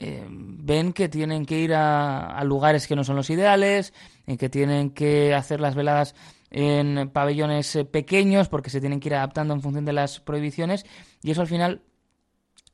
[0.01, 3.93] eh, ven que tienen que ir a, lugares que no son los ideales,
[4.39, 6.15] que tienen que hacer las veladas
[6.51, 10.87] en pabellones eh, pequeños porque se tienen que ir adaptando en función de las prohibiciones.
[11.23, 11.83] Y eso al final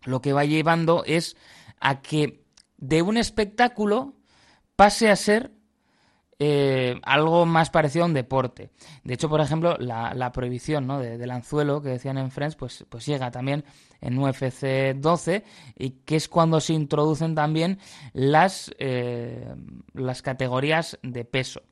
[0.04, 1.36] lo que va llevando es
[1.80, 2.44] a que
[2.76, 4.14] de un espectáculo
[4.76, 5.52] pase a ser
[6.38, 8.70] eh, algo más parecido a un deporte.
[9.04, 10.98] De hecho, por ejemplo, la, prohibición ¿no?
[10.98, 13.64] del anzuelo que decían en Friends, pues, pues llega también
[14.00, 15.44] en UFC 12
[15.76, 17.78] y que es cuando se introducen también
[18.12, 19.54] las, eh,
[19.92, 21.62] las categorías de peso.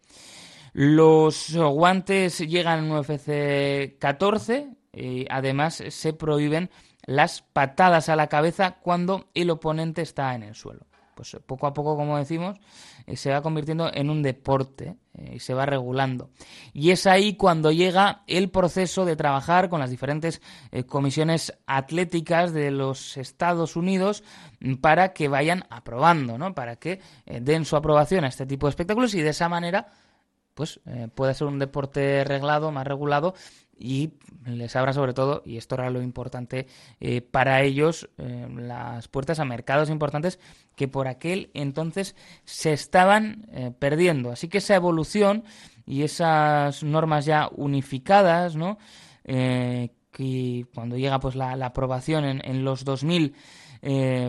[0.72, 6.70] Los guantes llegan en UFC 14 y además se prohíben
[7.04, 10.86] las patadas a la cabeza cuando el oponente está en el suelo
[11.22, 12.58] pues poco a poco, como decimos,
[13.06, 16.30] eh, se va convirtiendo en un deporte eh, y se va regulando.
[16.72, 22.52] Y es ahí cuando llega el proceso de trabajar con las diferentes eh, comisiones atléticas
[22.52, 24.24] de los Estados Unidos
[24.58, 26.54] mm, para que vayan aprobando, ¿no?
[26.54, 29.92] Para que den su aprobación a este tipo de espectáculos y de esa manera
[30.54, 30.80] pues
[31.14, 33.34] pueda ser un deporte reglado, más regulado
[33.82, 34.12] y
[34.46, 36.68] les abra sobre todo, y esto era lo importante
[37.00, 40.38] eh, para ellos, eh, las puertas a mercados importantes
[40.76, 42.14] que por aquel entonces
[42.44, 44.30] se estaban eh, perdiendo.
[44.30, 45.44] Así que esa evolución
[45.84, 48.78] y esas normas ya unificadas, ¿no?
[49.24, 53.34] que cuando llega pues la, aprobación en, en, los 2000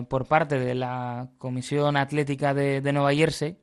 [0.08, 3.56] por parte de la Comisión Atlética de, de Nueva Jersey,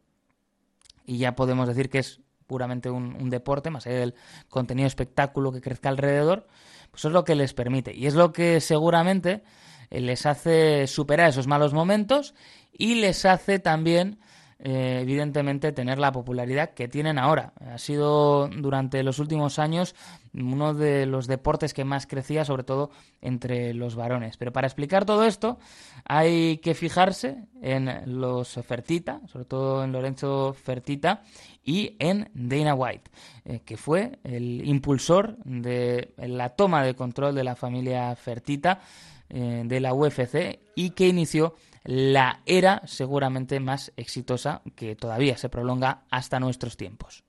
[1.06, 2.21] y ya podemos decir que es
[2.52, 4.14] puramente un, deporte, más allá del
[4.50, 6.48] contenido espectáculo que crezca alrededor,
[6.92, 7.96] pues es lo que les permite.
[7.96, 9.42] Y es lo que seguramente
[9.90, 12.34] eh, les hace superar esos malos momentos
[12.74, 14.20] y les hace también
[14.64, 17.54] eh, evidentemente tener la popularidad que tienen ahora.
[17.60, 19.96] Ha sido durante los últimos años
[20.36, 22.92] uno de los deportes que más crecía, sobre todo
[23.22, 24.38] entre los varones.
[24.38, 25.58] Pero para explicar todo esto
[26.06, 31.24] hay que fijarse en los Fertita, sobre todo en Lorenzo Fertita
[31.64, 33.10] y en Dana White,
[33.46, 38.80] eh, que fue el impulsor de la toma de control de la familia Fertita
[39.28, 45.50] eh, de la UFC y que inició la era seguramente más exitosa que todavía se
[45.50, 47.24] prolonga hasta nuestros tiempos.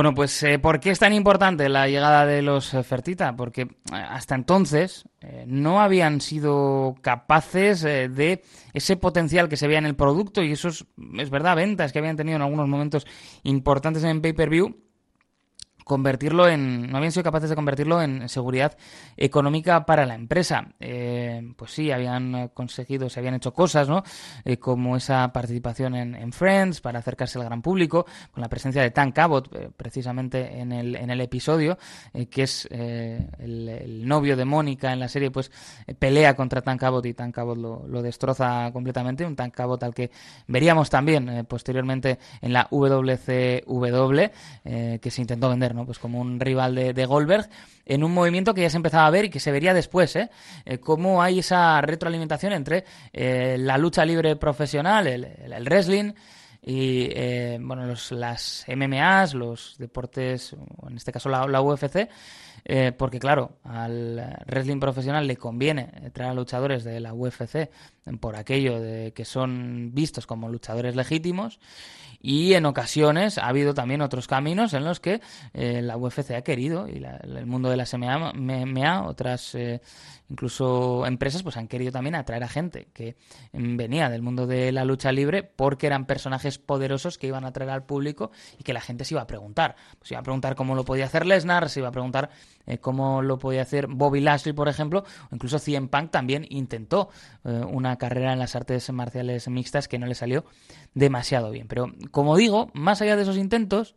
[0.00, 3.36] Bueno, pues eh, ¿por qué es tan importante la llegada de los eh, Fertita?
[3.36, 5.04] Porque eh, hasta entonces
[5.44, 8.42] no habían sido capaces de
[8.72, 10.86] ese potencial que se veía en el producto y esos,
[11.18, 13.06] es verdad, ventas que habían tenido en algunos momentos
[13.42, 14.74] importantes en pay-per-view
[15.90, 18.78] convertirlo en, no habían sido capaces de convertirlo en seguridad
[19.16, 20.68] económica para la empresa.
[20.78, 24.04] Eh, pues sí, habían conseguido, se habían hecho cosas, ¿no?
[24.44, 28.92] Eh, como esa participación en, Friends para acercarse al gran público, con la presencia de
[28.92, 31.76] Tan Cabot, eh, precisamente en el, en el episodio,
[32.30, 35.50] que es el, novio de Mónica en la serie, pues
[35.98, 39.26] pelea contra Tan Cabot y Tan Cabot lo, destroza completamente.
[39.26, 40.12] Un Tan Cabot al que
[40.46, 44.30] veríamos también posteriormente en la WCW,
[44.62, 45.79] que se intentó vender, ¿no?
[45.86, 47.48] Pues como un rival de, Goldberg,
[47.84, 50.30] en un movimiento que ya se empezaba a ver y que se vería después, ¿eh?
[50.64, 56.12] eh cómo hay esa retroalimentación entre eh, la lucha libre profesional, el, wrestling,
[56.62, 60.54] y eh, bueno los, las MMAs, los deportes,
[60.86, 62.08] en este caso la, UFC,
[62.96, 67.70] porque claro, al wrestling profesional le conviene traer a luchadores de la UFC
[68.20, 71.58] por aquello de que son vistos como luchadores legítimos
[72.22, 75.20] y en ocasiones ha habido también otros caminos en los que
[75.54, 79.80] eh, la UFC ha querido y el mundo de las MMA, otras eh,
[80.30, 83.16] incluso empresas pues han querido también atraer a gente que
[83.52, 87.70] venía del mundo de la lucha libre porque eran personajes poderosos que iban a atraer
[87.70, 89.76] al público y que la gente se iba a preguntar.
[90.02, 92.30] Se iba a preguntar cómo lo podía hacer Lesnar, se iba a preguntar
[92.66, 97.10] eh, cómo lo podía hacer Bobby Lashley, por ejemplo, o incluso CM Punk también intentó
[97.42, 100.44] una carrera en las artes marciales mixtas que no le salió
[100.94, 101.66] demasiado bien.
[101.68, 103.96] Pero como digo, más allá de esos intentos,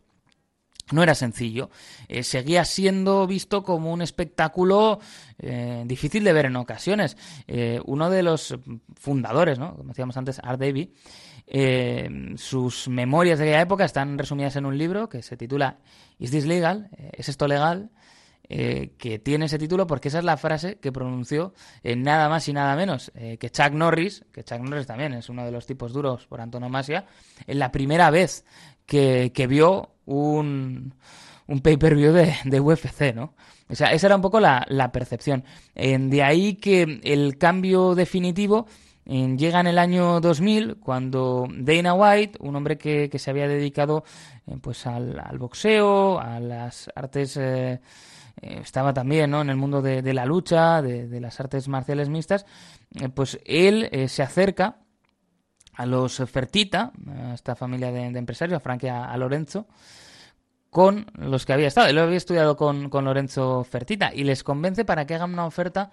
[0.92, 1.70] no era sencillo.
[2.08, 5.00] Eh, seguía siendo visto como un espectáculo
[5.38, 7.16] eh, difícil de ver en ocasiones.
[7.46, 8.56] Eh, uno de los
[8.94, 9.76] fundadores, ¿no?
[9.76, 10.92] como decíamos antes, Art Davy,
[12.36, 15.78] sus memorias de aquella época están resumidas en un libro que se titula
[16.18, 16.88] ¿Is this legal?
[17.12, 17.90] ¿Es esto legal?
[18.48, 22.74] Que tiene ese título porque esa es la frase que pronunció nada más y nada
[22.76, 26.40] menos que Chuck Norris, que Chuck Norris también es uno de los tipos duros por
[26.40, 27.04] antonomasia,
[27.46, 28.46] en la primera vez
[28.86, 30.94] que, vio un,
[31.46, 33.34] un pay-per-view de, de, UFC, ¿no?
[33.68, 35.44] O sea, esa era un poco la, percepción.
[35.74, 38.66] de ahí que el cambio definitivo
[39.06, 44.04] llega en el año 2000 cuando Dana White, un hombre que, se había dedicado
[44.60, 47.38] pues al, al, boxeo, a las artes
[48.42, 49.40] eh, estaba también ¿no?
[49.40, 52.46] en el mundo de, la lucha, de, las artes marciales mixtas,
[53.00, 54.76] eh, pues él eh, se acerca
[55.76, 59.66] a los Fertita, a esta familia de, empresarios, a Frank y a, Lorenzo,
[60.70, 61.88] con los que había estado.
[61.88, 65.90] Él había estudiado con, Lorenzo Fertita y les convence para que hagan una oferta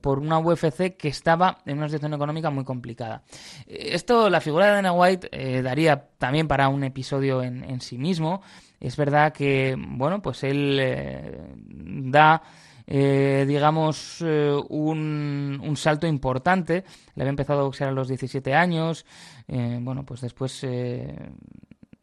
[0.00, 3.22] por una UFC que estaba en una situación económica muy complicada.
[3.66, 8.40] Esto, la figura de Dana White, daría también para un episodio en, en sí mismo.
[8.84, 12.42] Es verdad que, bueno, pues él eh, da,
[12.86, 16.84] eh, digamos, eh, un, un, salto importante.
[17.14, 19.06] Le había empezado a boxear a los 17 años.
[19.46, 20.66] bueno, pues después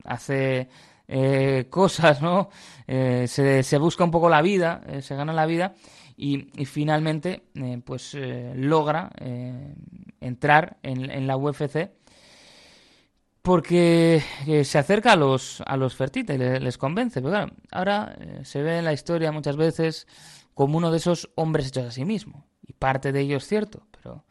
[0.05, 0.69] hace
[1.69, 2.49] cosas, ¿no?
[2.87, 5.75] Se, se, busca un poco la vida, se gana la vida.
[6.17, 7.43] Y, finalmente,
[7.83, 8.15] pues
[8.55, 9.09] logra
[10.21, 11.89] entrar en, la UFC
[13.41, 17.21] porque eh, se acerca a los, a los Fertita y les, convence.
[17.21, 20.07] Pero claro, ahora eh, se ve en la historia muchas veces
[20.61, 22.45] como uno de esos hombres hechos a sí mismo.
[22.61, 24.25] Y parte de ello es cierto, pero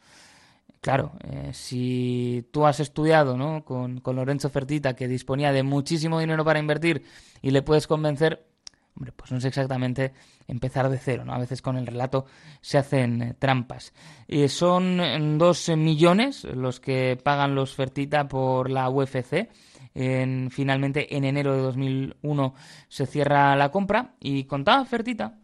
[0.80, 3.64] claro, eh, si tú has estudiado ¿no?
[3.64, 7.02] con, con Lorenzo Fertita, que disponía de muchísimo dinero para invertir,
[7.42, 8.46] y le puedes convencer,
[8.94, 10.12] Hombre, pues no es exactamente
[10.46, 11.32] empezar de cero, ¿no?
[11.32, 12.26] A veces con el relato
[12.60, 13.92] se hacen eh, trampas.
[14.28, 19.48] Y son eh, dos millones los que pagan los Fertita por la UFC.
[19.94, 22.54] En, finalmente, en enero de 2001
[22.88, 25.39] se cierra la compra y contaba Fertita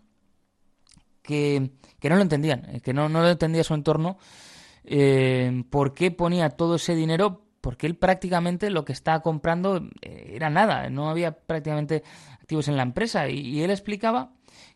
[1.26, 4.16] que, que no lo entendían, eh, que no, lo entendía su entorno,
[5.68, 10.88] por qué ponía todo ese dinero porque él prácticamente lo que estaba comprando era nada,
[10.88, 12.04] no había prácticamente
[12.46, 13.28] activos en la empresa.
[13.28, 14.30] Y, él explicaba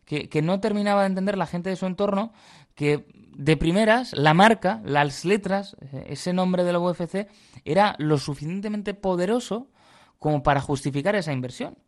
[0.05, 2.32] que, no terminaba de entender la gente de su entorno
[2.74, 7.28] que de primeras la marca, las letras, eh, ese nombre de la UFC
[7.64, 9.70] era lo suficientemente poderoso
[10.18, 11.78] como para justificar esa inversión.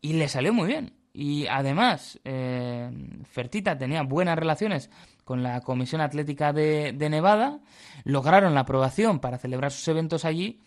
[0.00, 0.94] Y le salió muy bien.
[1.12, 2.90] Y además, eh,
[3.24, 4.90] Fertita tenía buenas relaciones
[5.24, 7.60] con la Comisión Atlética de, de, Nevada,
[8.04, 10.60] lograron la aprobación para celebrar sus eventos allí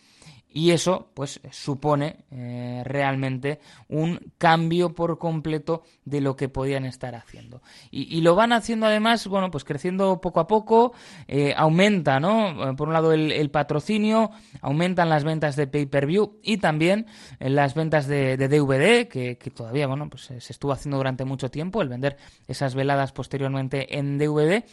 [0.54, 7.16] y eso pues supone eh, realmente un cambio por completo de lo que podían estar
[7.16, 7.62] haciendo.
[7.90, 10.94] Y, lo van haciendo además bueno pues creciendo poco a poco
[11.28, 14.32] eh, aumenta no eh, por un lado el, patrocinio
[14.62, 17.08] aumentan las ventas de pay per view y también
[17.40, 21.82] las ventas de, DVD que, que, todavía bueno pues se estuvo haciendo durante mucho tiempo
[21.82, 24.64] el vender esas veladas posteriormente en DVD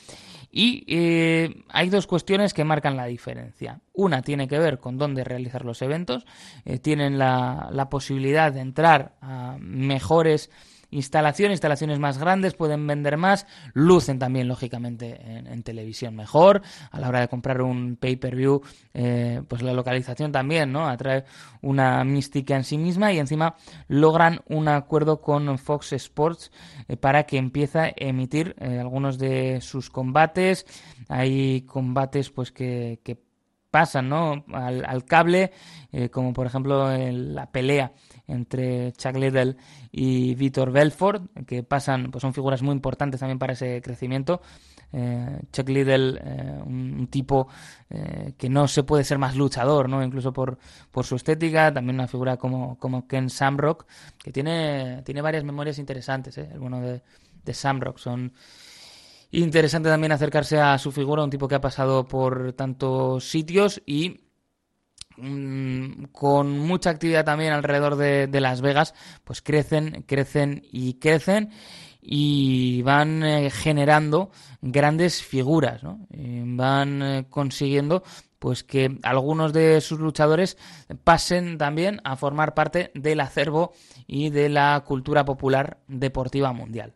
[0.51, 3.81] y eh, hay dos cuestiones que marcan la diferencia.
[3.93, 6.27] Una tiene que ver con dónde realizar los eventos.
[6.65, 10.51] Eh, tienen la, la posibilidad de entrar a mejores
[10.91, 16.62] instalación, instalaciones más grandes, pueden vender más, lucen también, lógicamente, en, televisión mejor.
[16.91, 18.62] A la hora de comprar un pay-per-view,
[18.95, 20.89] eh, pues la localización también, ¿no?
[20.89, 21.24] Atrae
[21.62, 23.57] una mística en sí misma y encima
[23.89, 26.51] logran un acuerdo con Fox Sports
[26.86, 30.66] eh, para que empiece a emitir eh, algunos de sus combates.
[31.09, 32.99] Hay combates, pues, que,
[33.70, 34.45] pasan, ¿no?
[34.55, 35.53] Al, cable,
[36.11, 37.93] como por ejemplo la pelea
[38.29, 39.57] entre Chuck Liddell
[39.91, 44.41] y Vitor Belfort, que pasan, pues son figuras muy importantes también para ese crecimiento.
[44.93, 47.49] Eh, Chuck Liddell, eh, un, tipo
[47.91, 50.03] eh, que no se puede ser más luchador, ¿no?
[50.03, 50.59] Incluso por,
[50.91, 53.87] por su estética, también una figura como, como Ken Samrock,
[54.22, 57.03] que tiene, tiene varias memorias interesantes, el bueno de,
[57.45, 57.99] de Samrock.
[57.99, 58.33] Son
[59.31, 64.28] interesante también acercarse a su figura, un tipo que ha pasado por tantos sitios y
[66.12, 68.95] con mucha actividad también alrededor de, Las Vegas,
[69.25, 71.51] pues crecen, crecen y crecen
[72.01, 74.31] y van eh, generando
[74.62, 76.07] grandes figuras, ¿no?
[76.11, 78.03] van eh, consiguiendo
[78.39, 80.57] pues que algunos de sus luchadores
[81.05, 83.73] pasen también a formar parte del acervo
[84.07, 86.95] y de la cultura popular deportiva mundial.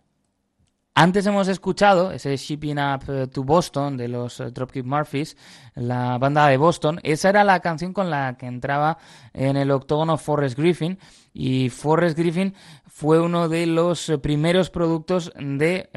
[0.95, 5.38] Antes hemos escuchado ese Shipping Up eh, to Boston de los eh, Dropkick Murphys,
[5.74, 7.01] la banda de Boston.
[7.03, 8.99] Esa era la canción con la que entraba
[9.32, 10.99] en el octógono Forrest Griffin.
[11.32, 12.55] Y Forrest Griffin
[12.86, 15.88] fue uno de los eh, primeros productos de,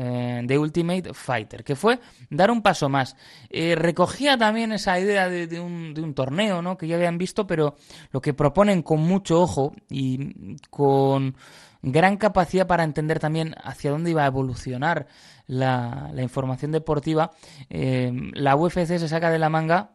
[0.57, 3.17] Ultimate Fighter, que fue dar un paso más.
[3.51, 6.77] recogía también esa idea de, un, de un torneo ¿no?
[6.77, 7.75] que ya habían visto, pero
[8.11, 11.35] lo que proponen con mucho ojo y con
[11.91, 15.07] gran capacidad para entender también hacia dónde iba a evolucionar
[15.47, 17.31] la, información deportiva,
[17.69, 19.91] eh, la UFC se saca de la manga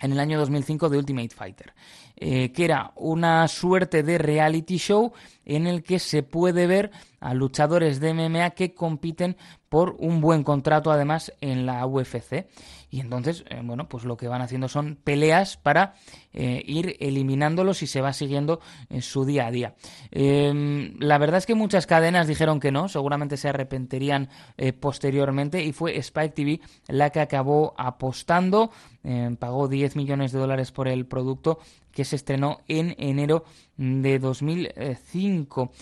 [0.00, 1.74] en el año 2005 de Ultimate Fighter,
[2.16, 5.12] eh, que era una suerte de reality show
[5.44, 6.90] en el que se puede ver
[7.20, 9.36] a luchadores de MMA que compiten
[9.68, 12.46] por un buen contrato además en la UFC.
[12.90, 15.94] Y entonces, eh, bueno, pues lo que van haciendo son peleas para
[16.32, 19.74] eh, ir eliminándolos y se va siguiendo en su día a día.
[20.10, 25.62] Em, la verdad es que muchas cadenas dijeron que no, seguramente se arrepentirían eh, posteriormente
[25.62, 28.70] y fue Spike TV la que acabó apostando,
[29.04, 31.58] em, pagó 10 millones de dólares por el producto
[31.92, 33.44] que se estrenó en enero
[33.76, 35.72] de 2005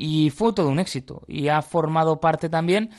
[0.00, 2.90] y fue todo un éxito y ha formado parte también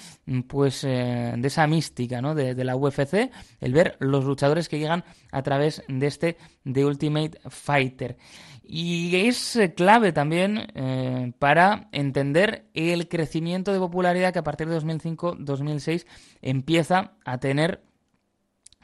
[0.49, 2.35] pues eh, de esa mística ¿no?
[2.35, 3.31] de, la UFC
[3.61, 6.37] el ver los luchadores que llegan a través de este
[6.69, 8.17] The Ultimate Fighter
[8.63, 14.67] y es eh, clave también eh, para entender el crecimiento de popularidad que a partir
[14.67, 16.05] de 2005-2006
[16.41, 17.81] empieza a tener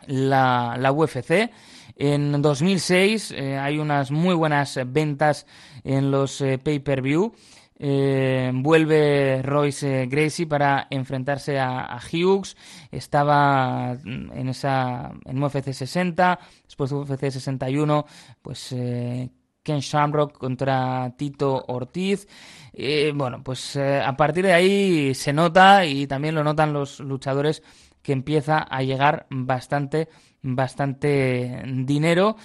[0.08, 1.52] la, la UFC.
[1.98, 5.48] En 2006 hay unas muy buenas ventas
[5.84, 7.34] en los pay-per-view.
[7.78, 12.56] Eh, vuelve Royce Gracie para enfrentarse a, Hughes.
[12.92, 18.06] Estaba en esa en UFC 60, después de UFC 61,
[18.42, 19.30] pues eh,
[19.62, 22.28] Ken Shamrock contra Tito Ortiz.
[22.74, 27.62] Eh, bueno, pues a partir de ahí se nota y también lo notan los luchadores
[28.02, 30.08] que empieza a llegar bastante,
[30.42, 32.38] bastante dinero.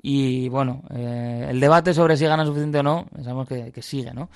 [0.00, 3.08] Y bueno, el debate sobre si gana suficiente o no,
[3.48, 4.30] que, que sigue, ¿no?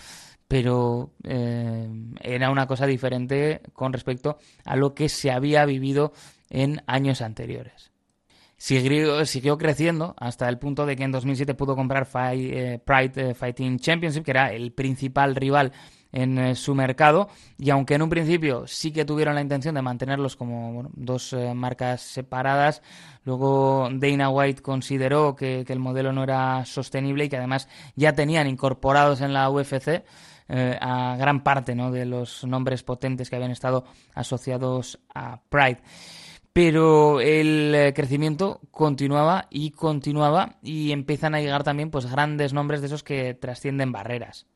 [0.52, 1.88] Pero eh,
[2.20, 4.36] era una cosa diferente con respecto
[4.66, 6.12] a lo que se había vivido
[6.50, 7.90] en años anteriores.
[8.58, 13.34] Siguió, siguió creciendo hasta el punto de que en 2007 pudo comprar eh, Pride eh,
[13.34, 15.72] Fighting Championship, que era el principal rival
[16.12, 20.36] en su mercado y aunque en un principio sí que tuvieron la intención de mantenerlos
[20.36, 22.82] como dos marcas separadas,
[23.24, 28.46] luego Dana White consideró que, el modelo no era sostenible y que además ya tenían
[28.46, 30.04] incorporados en la UFC
[30.48, 31.90] eh, a gran parte ¿no?
[31.90, 33.84] de los nombres potentes que habían estado
[34.14, 35.80] asociados a Pride.
[36.52, 42.82] Pero el eh, crecimiento continuaba y continuaba y empiezan a llegar también pues grandes nombres
[42.82, 44.46] de esos que trascienden barreras.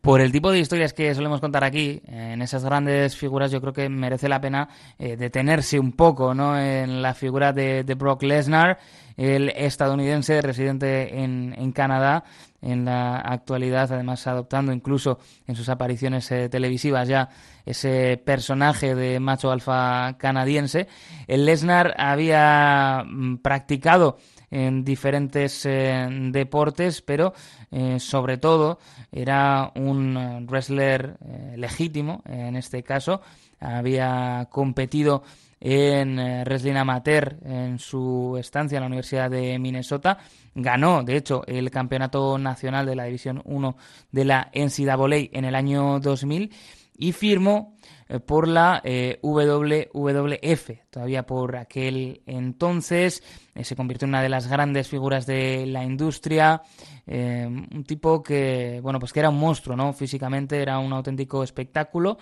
[0.00, 3.72] Por el tipo de historias que solemos contar aquí, en esas grandes figuras, yo creo
[3.72, 4.68] que merece la pena
[4.98, 6.58] eh, detenerse un poco ¿no?
[6.58, 8.78] en la figura de, Brock Lesnar,
[9.16, 12.22] el estadounidense residente en, en, Canadá,
[12.62, 17.28] en la actualidad, además adoptando incluso en sus apariciones eh, televisivas ya
[17.66, 20.86] ese personaje de macho alfa canadiense.
[21.26, 24.18] El Lesnar había mm, practicado
[24.50, 27.34] en diferentes eh, deportes, pero
[27.70, 28.78] eh, sobre todo
[29.12, 31.16] era un eh, wrestler
[31.56, 33.20] legítimo en este caso.
[33.60, 35.22] Había competido
[35.60, 40.18] en wrestling amateur en su estancia en la Universidad de Minnesota.
[40.54, 43.76] Ganó, de hecho, el campeonato nacional de la División 1
[44.12, 46.52] de la NCAA en el año 2000
[46.98, 47.77] y firmó eh,
[48.24, 50.70] por la eh, WWF.
[50.90, 53.22] Todavía por aquel entonces
[53.54, 56.62] eh, se convirtió en una de las grandes figuras de la industria.
[57.06, 59.92] un tipo que, bueno, pues que era un monstruo, ¿no?
[59.92, 62.18] Físicamente era un auténtico espectáculo.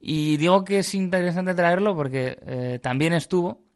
[0.00, 3.69] Y digo que es interesante traerlo porque también estuvo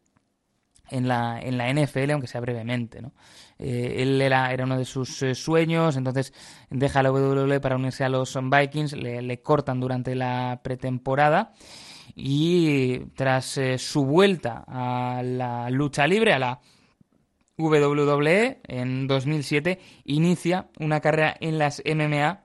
[0.91, 3.01] en la, en la NFL, aunque sea brevemente.
[3.01, 3.13] ¿no?
[3.59, 6.33] Eh, él era, era uno de sus eh, sueños, entonces
[6.71, 11.53] deja la WWE para unirse a los Vikings, le, cortan durante la pretemporada
[12.17, 16.61] y tras eh, su vuelta a la lucha libre, a la
[17.57, 22.41] WWE, en 2007 inicia una carrera en las MMA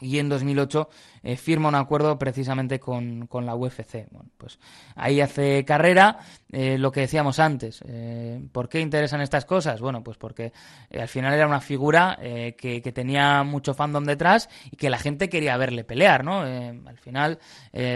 [0.00, 0.88] y en 2008
[1.22, 4.06] eh, firma un acuerdo precisamente con, la UFC.
[4.10, 4.58] Bueno, pues
[4.94, 6.18] ahí hace carrera,
[6.50, 7.82] eh, lo que decíamos antes.
[7.86, 9.80] Eh, ¿Por qué interesan estas cosas?
[9.80, 10.52] Bueno, pues porque
[10.98, 15.28] al final era una figura que, que, tenía mucho fandom detrás y que la gente
[15.28, 16.40] quería verle pelear, ¿no?
[16.40, 17.38] al final,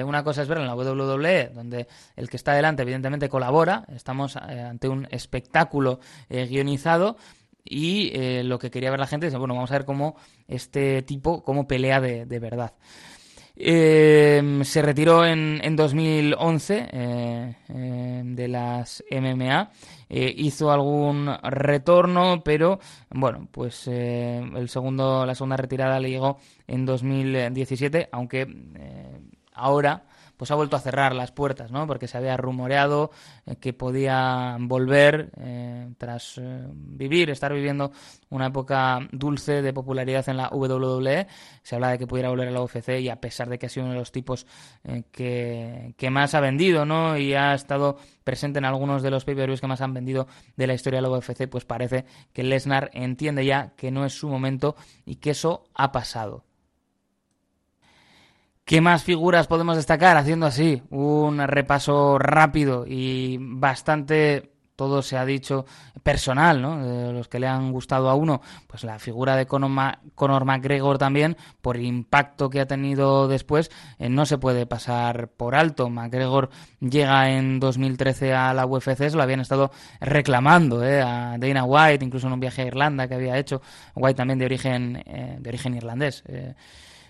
[0.05, 4.37] una cosa es verlo en la WWE, donde el que está delante evidentemente colabora, estamos
[4.37, 7.17] ante un espectáculo guionizado,
[7.65, 10.17] y lo que quería ver la gente es, bueno, vamos a ver cómo
[10.47, 12.75] este tipo, cómo pelea de, de verdad.
[13.57, 19.71] Eh, se retiró en, en 2011 eh, de las MMA.
[20.09, 22.81] hizo algún retorno, pero
[23.11, 28.47] bueno, pues el segundo, la segunda retirada le llegó en 2017, aunque
[29.53, 30.05] ahora
[30.37, 31.87] pues ha vuelto a cerrar las puertas, ¿no?
[31.87, 33.11] Porque se había rumoreado
[33.47, 37.93] eh, que podía volver eh, tras eh, vivir, estar viviendo
[38.31, 41.27] una época dulce de popularidad en la WWE.
[41.63, 43.69] Se habla de que pudiera volver a la UFC y a pesar de que ha
[43.69, 44.47] sido uno de los tipos
[45.13, 47.17] que, que, más ha vendido, ¿no?
[47.17, 50.27] Y ha estado presente en algunos de los pay-per-views que más han vendido
[50.57, 54.15] de la historia de la UFC, pues parece que Lesnar entiende ya que no es
[54.15, 56.45] su momento y que eso ha pasado.
[58.65, 65.27] ¿Qué más figuras podemos destacar haciendo así un repaso rápido y bastante, todo se ha
[65.27, 65.67] dicho,
[66.03, 67.13] personal, ¿no?
[67.13, 71.77] Los que le han gustado a uno, pues la figura de Conor, McGregor también, por
[71.79, 75.91] impacto que ha tenido después, eh, no se puede pasar por alto.
[75.91, 76.49] McGregor
[76.81, 81.03] llega en 2013 a la UFC, se lo habían estado reclamando ¿eh?
[81.03, 83.61] a Dana White, incluso en un viaje a Irlanda que había hecho,
[83.95, 86.25] White también de origen, eh, de origen irlandés.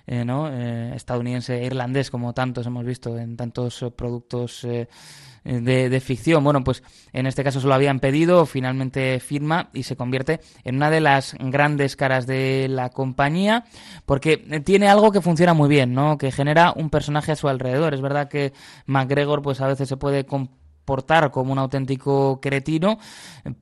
[0.06, 6.00] Eh, eh, estadounidense e irlandés, como tantos hemos visto en tantos eh, productos de, de,
[6.00, 6.44] ficción.
[6.44, 6.82] Bueno, pues
[7.12, 11.00] en este caso se lo habían pedido, finalmente firma y se convierte en una de
[11.00, 13.64] las grandes caras de la compañía,
[14.04, 16.18] porque tiene algo que funciona muy bien, ¿no?
[16.18, 17.94] Que genera un personaje a su alrededor.
[17.94, 18.52] Es verdad que
[18.86, 22.98] McGregor, pues a veces se puede comportar como un auténtico cretino,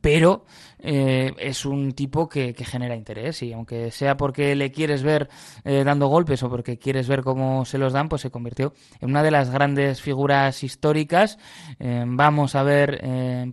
[0.01, 0.45] pero
[0.85, 5.29] eh, es un tipo que, genera interés y aunque sea porque le quieres ver
[5.65, 9.11] eh, dando golpes o porque quieres ver cómo se los dan, pues se convirtió en
[9.11, 11.39] una de las grandes figuras históricas.
[11.79, 13.01] Eh, vamos a ver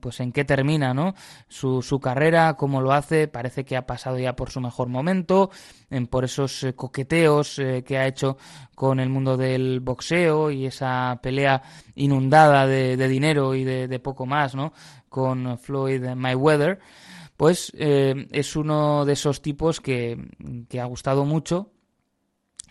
[0.01, 1.13] pues en qué termina ¿no?
[1.47, 3.27] su, su carrera, cómo lo hace.
[3.27, 5.51] Parece que ha pasado ya por su mejor momento,
[6.09, 8.37] por esos coqueteos que ha hecho
[8.73, 11.61] con el mundo del boxeo y esa pelea
[11.95, 14.73] inundada de, dinero y de, de, poco más, ¿no?
[15.09, 16.79] Con Floyd Mayweather
[17.39, 20.17] pues eh, es uno de esos tipos que,
[20.77, 21.71] ha gustado mucho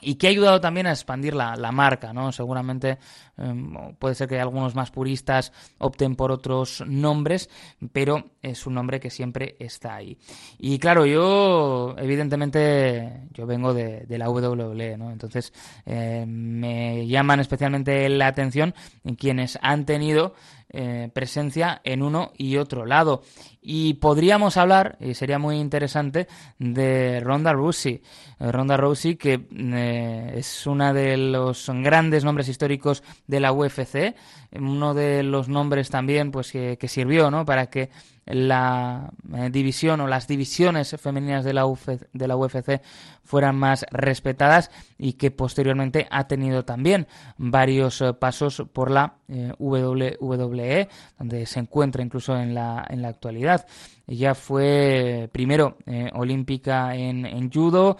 [0.03, 2.33] y que ha ayudado también a expandir la, marca, ¿no?
[2.33, 2.99] Seguramente
[3.39, 7.49] em, puede ser que algunos más puristas opten por otros nombres,
[7.95, 10.19] pero es un nombre que siempre está ahí.
[10.59, 15.11] Y claro, yo, evidentemente, yo vengo de, la WWE, ¿no?
[15.11, 15.51] Entonces,
[15.87, 20.35] eh, me llaman especialmente la atención en quienes han tenido
[20.71, 23.23] eh, presencia en uno y otro lado.
[23.62, 28.03] Y podríamos hablar, y sería muy interesante, de Ronda Rousey.
[28.39, 34.14] Eh, Ronda Rousey, que eh, es una de los grandes nombres históricos de la UFC,
[34.53, 37.45] uno de los nombres también pues que, sirvió ¿no?
[37.45, 37.91] para que
[38.29, 41.64] la eh, división o las divisiones femeninas de la,
[42.12, 42.83] de la UFC
[43.22, 47.07] fueran más respetadas y que posteriormente ha tenido también
[47.37, 49.14] varios eh, pasos por la
[49.59, 53.66] WWE, donde se encuentra incluso en la, en la actualidad.
[54.09, 55.76] Ella fue primero
[56.14, 57.98] olímpica en, judo,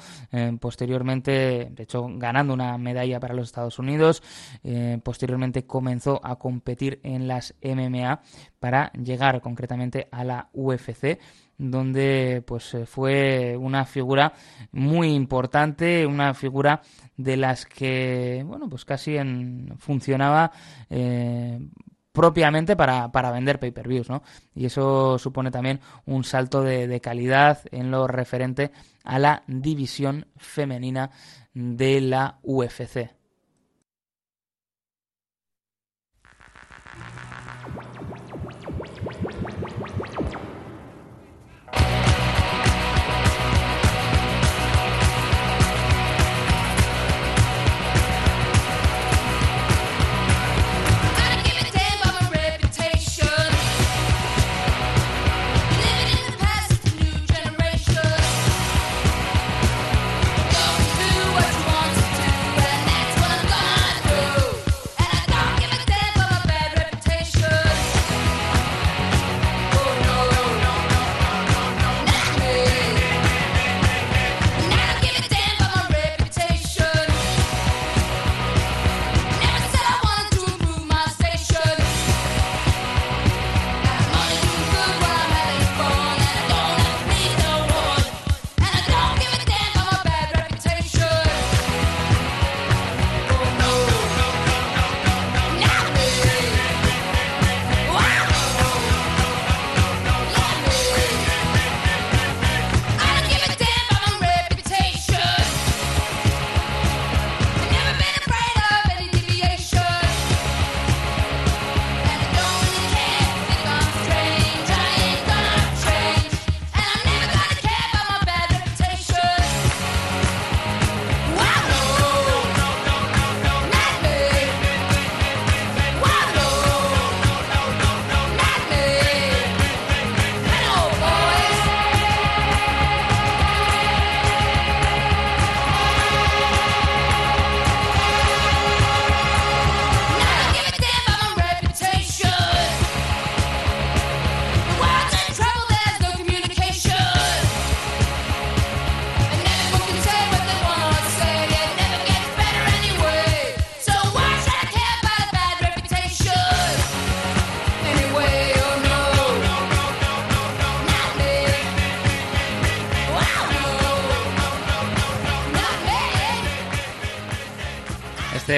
[0.59, 4.22] posteriormente, de hecho, ganando una medalla para los Estados Unidos,
[5.02, 8.22] posteriormente comenzó a competir en las MMA
[8.59, 11.18] para llegar concretamente a la UFC
[11.59, 14.32] donde pues eh, fue una figura
[14.70, 16.80] muy importante, una figura
[17.16, 20.52] de las que bueno pues casi en, funcionaba
[20.88, 21.59] eh,
[22.19, 24.25] propiamente para, para vender pay-per-views, ¿no?
[24.53, 28.73] Y eso supone también un salto de, de calidad en lo referente
[29.05, 31.12] a la división femenina
[31.55, 33.18] de la UFC.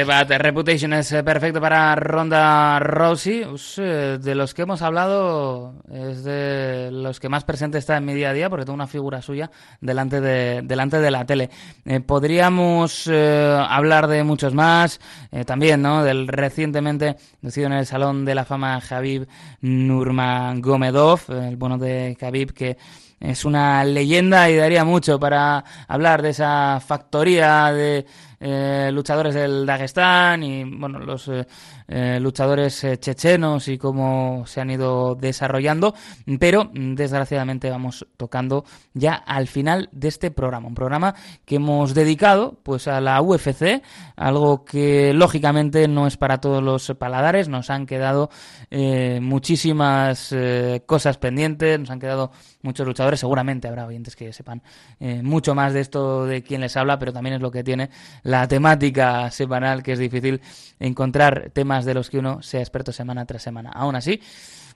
[0.05, 3.45] Bad Reputation es eh, perfecto para Ronda Rousey.
[3.79, 8.15] Eh, de los que hemos hablado, es de los que más presente está en mi
[8.15, 11.51] día a día, porque tengo una figura suya delante de, delante de la tele.
[11.85, 15.01] Eh, podríamos hablar de muchos más,
[15.47, 16.05] también, ¿no?
[16.05, 19.27] Del recientemente nacido en el Salón de la Fama Javib
[19.61, 22.77] Nurmagomedov, el bueno de Javib que
[23.21, 28.07] es una leyenda y daría mucho para hablar de esa factoría de
[28.43, 31.47] eh, luchadores del Dagestán y bueno los eh,
[31.87, 35.95] eh, luchadores chechenos y cómo se han ido desarrollando.
[36.39, 38.65] Pero desgraciadamente vamos tocando
[38.95, 40.69] ya al final de este programa.
[40.69, 41.15] Un programa
[41.45, 43.83] que hemos dedicado pues a la UFC
[44.17, 47.49] algo que lógicamente no es para todos los paladares.
[47.49, 48.31] Nos han quedado
[49.21, 50.35] muchísimas
[50.87, 51.79] cosas pendientes.
[51.79, 52.31] Nos han quedado
[52.63, 53.21] muchos luchadores.
[53.21, 54.63] Seguramente habrá oyentes que sepan
[55.23, 57.91] mucho más de esto de quién les habla pero también es lo que tiene
[58.31, 60.41] la temática semanal que es difícil
[60.79, 63.71] encontrar temas de los que uno sea experto semana tras semana.
[63.71, 64.21] Aún así,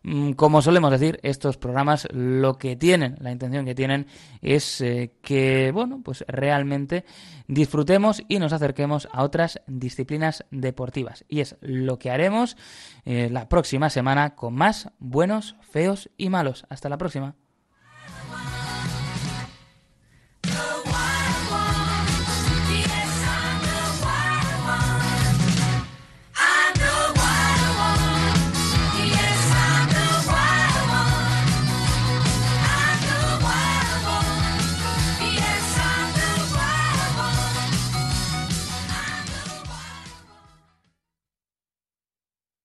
[0.03, 4.07] mm, como solemos decir, estos programas lo que tienen, la intención que tienen
[4.43, 7.05] es eh, que, bueno, pues realmente
[7.47, 11.25] disfrutemos y nos acerquemos a otras disciplinas deportivas.
[11.29, 12.57] Y es lo que haremos
[13.05, 16.67] eh, la próxima semana con más buenos, feos y malos.
[16.69, 17.37] Hasta la próxima.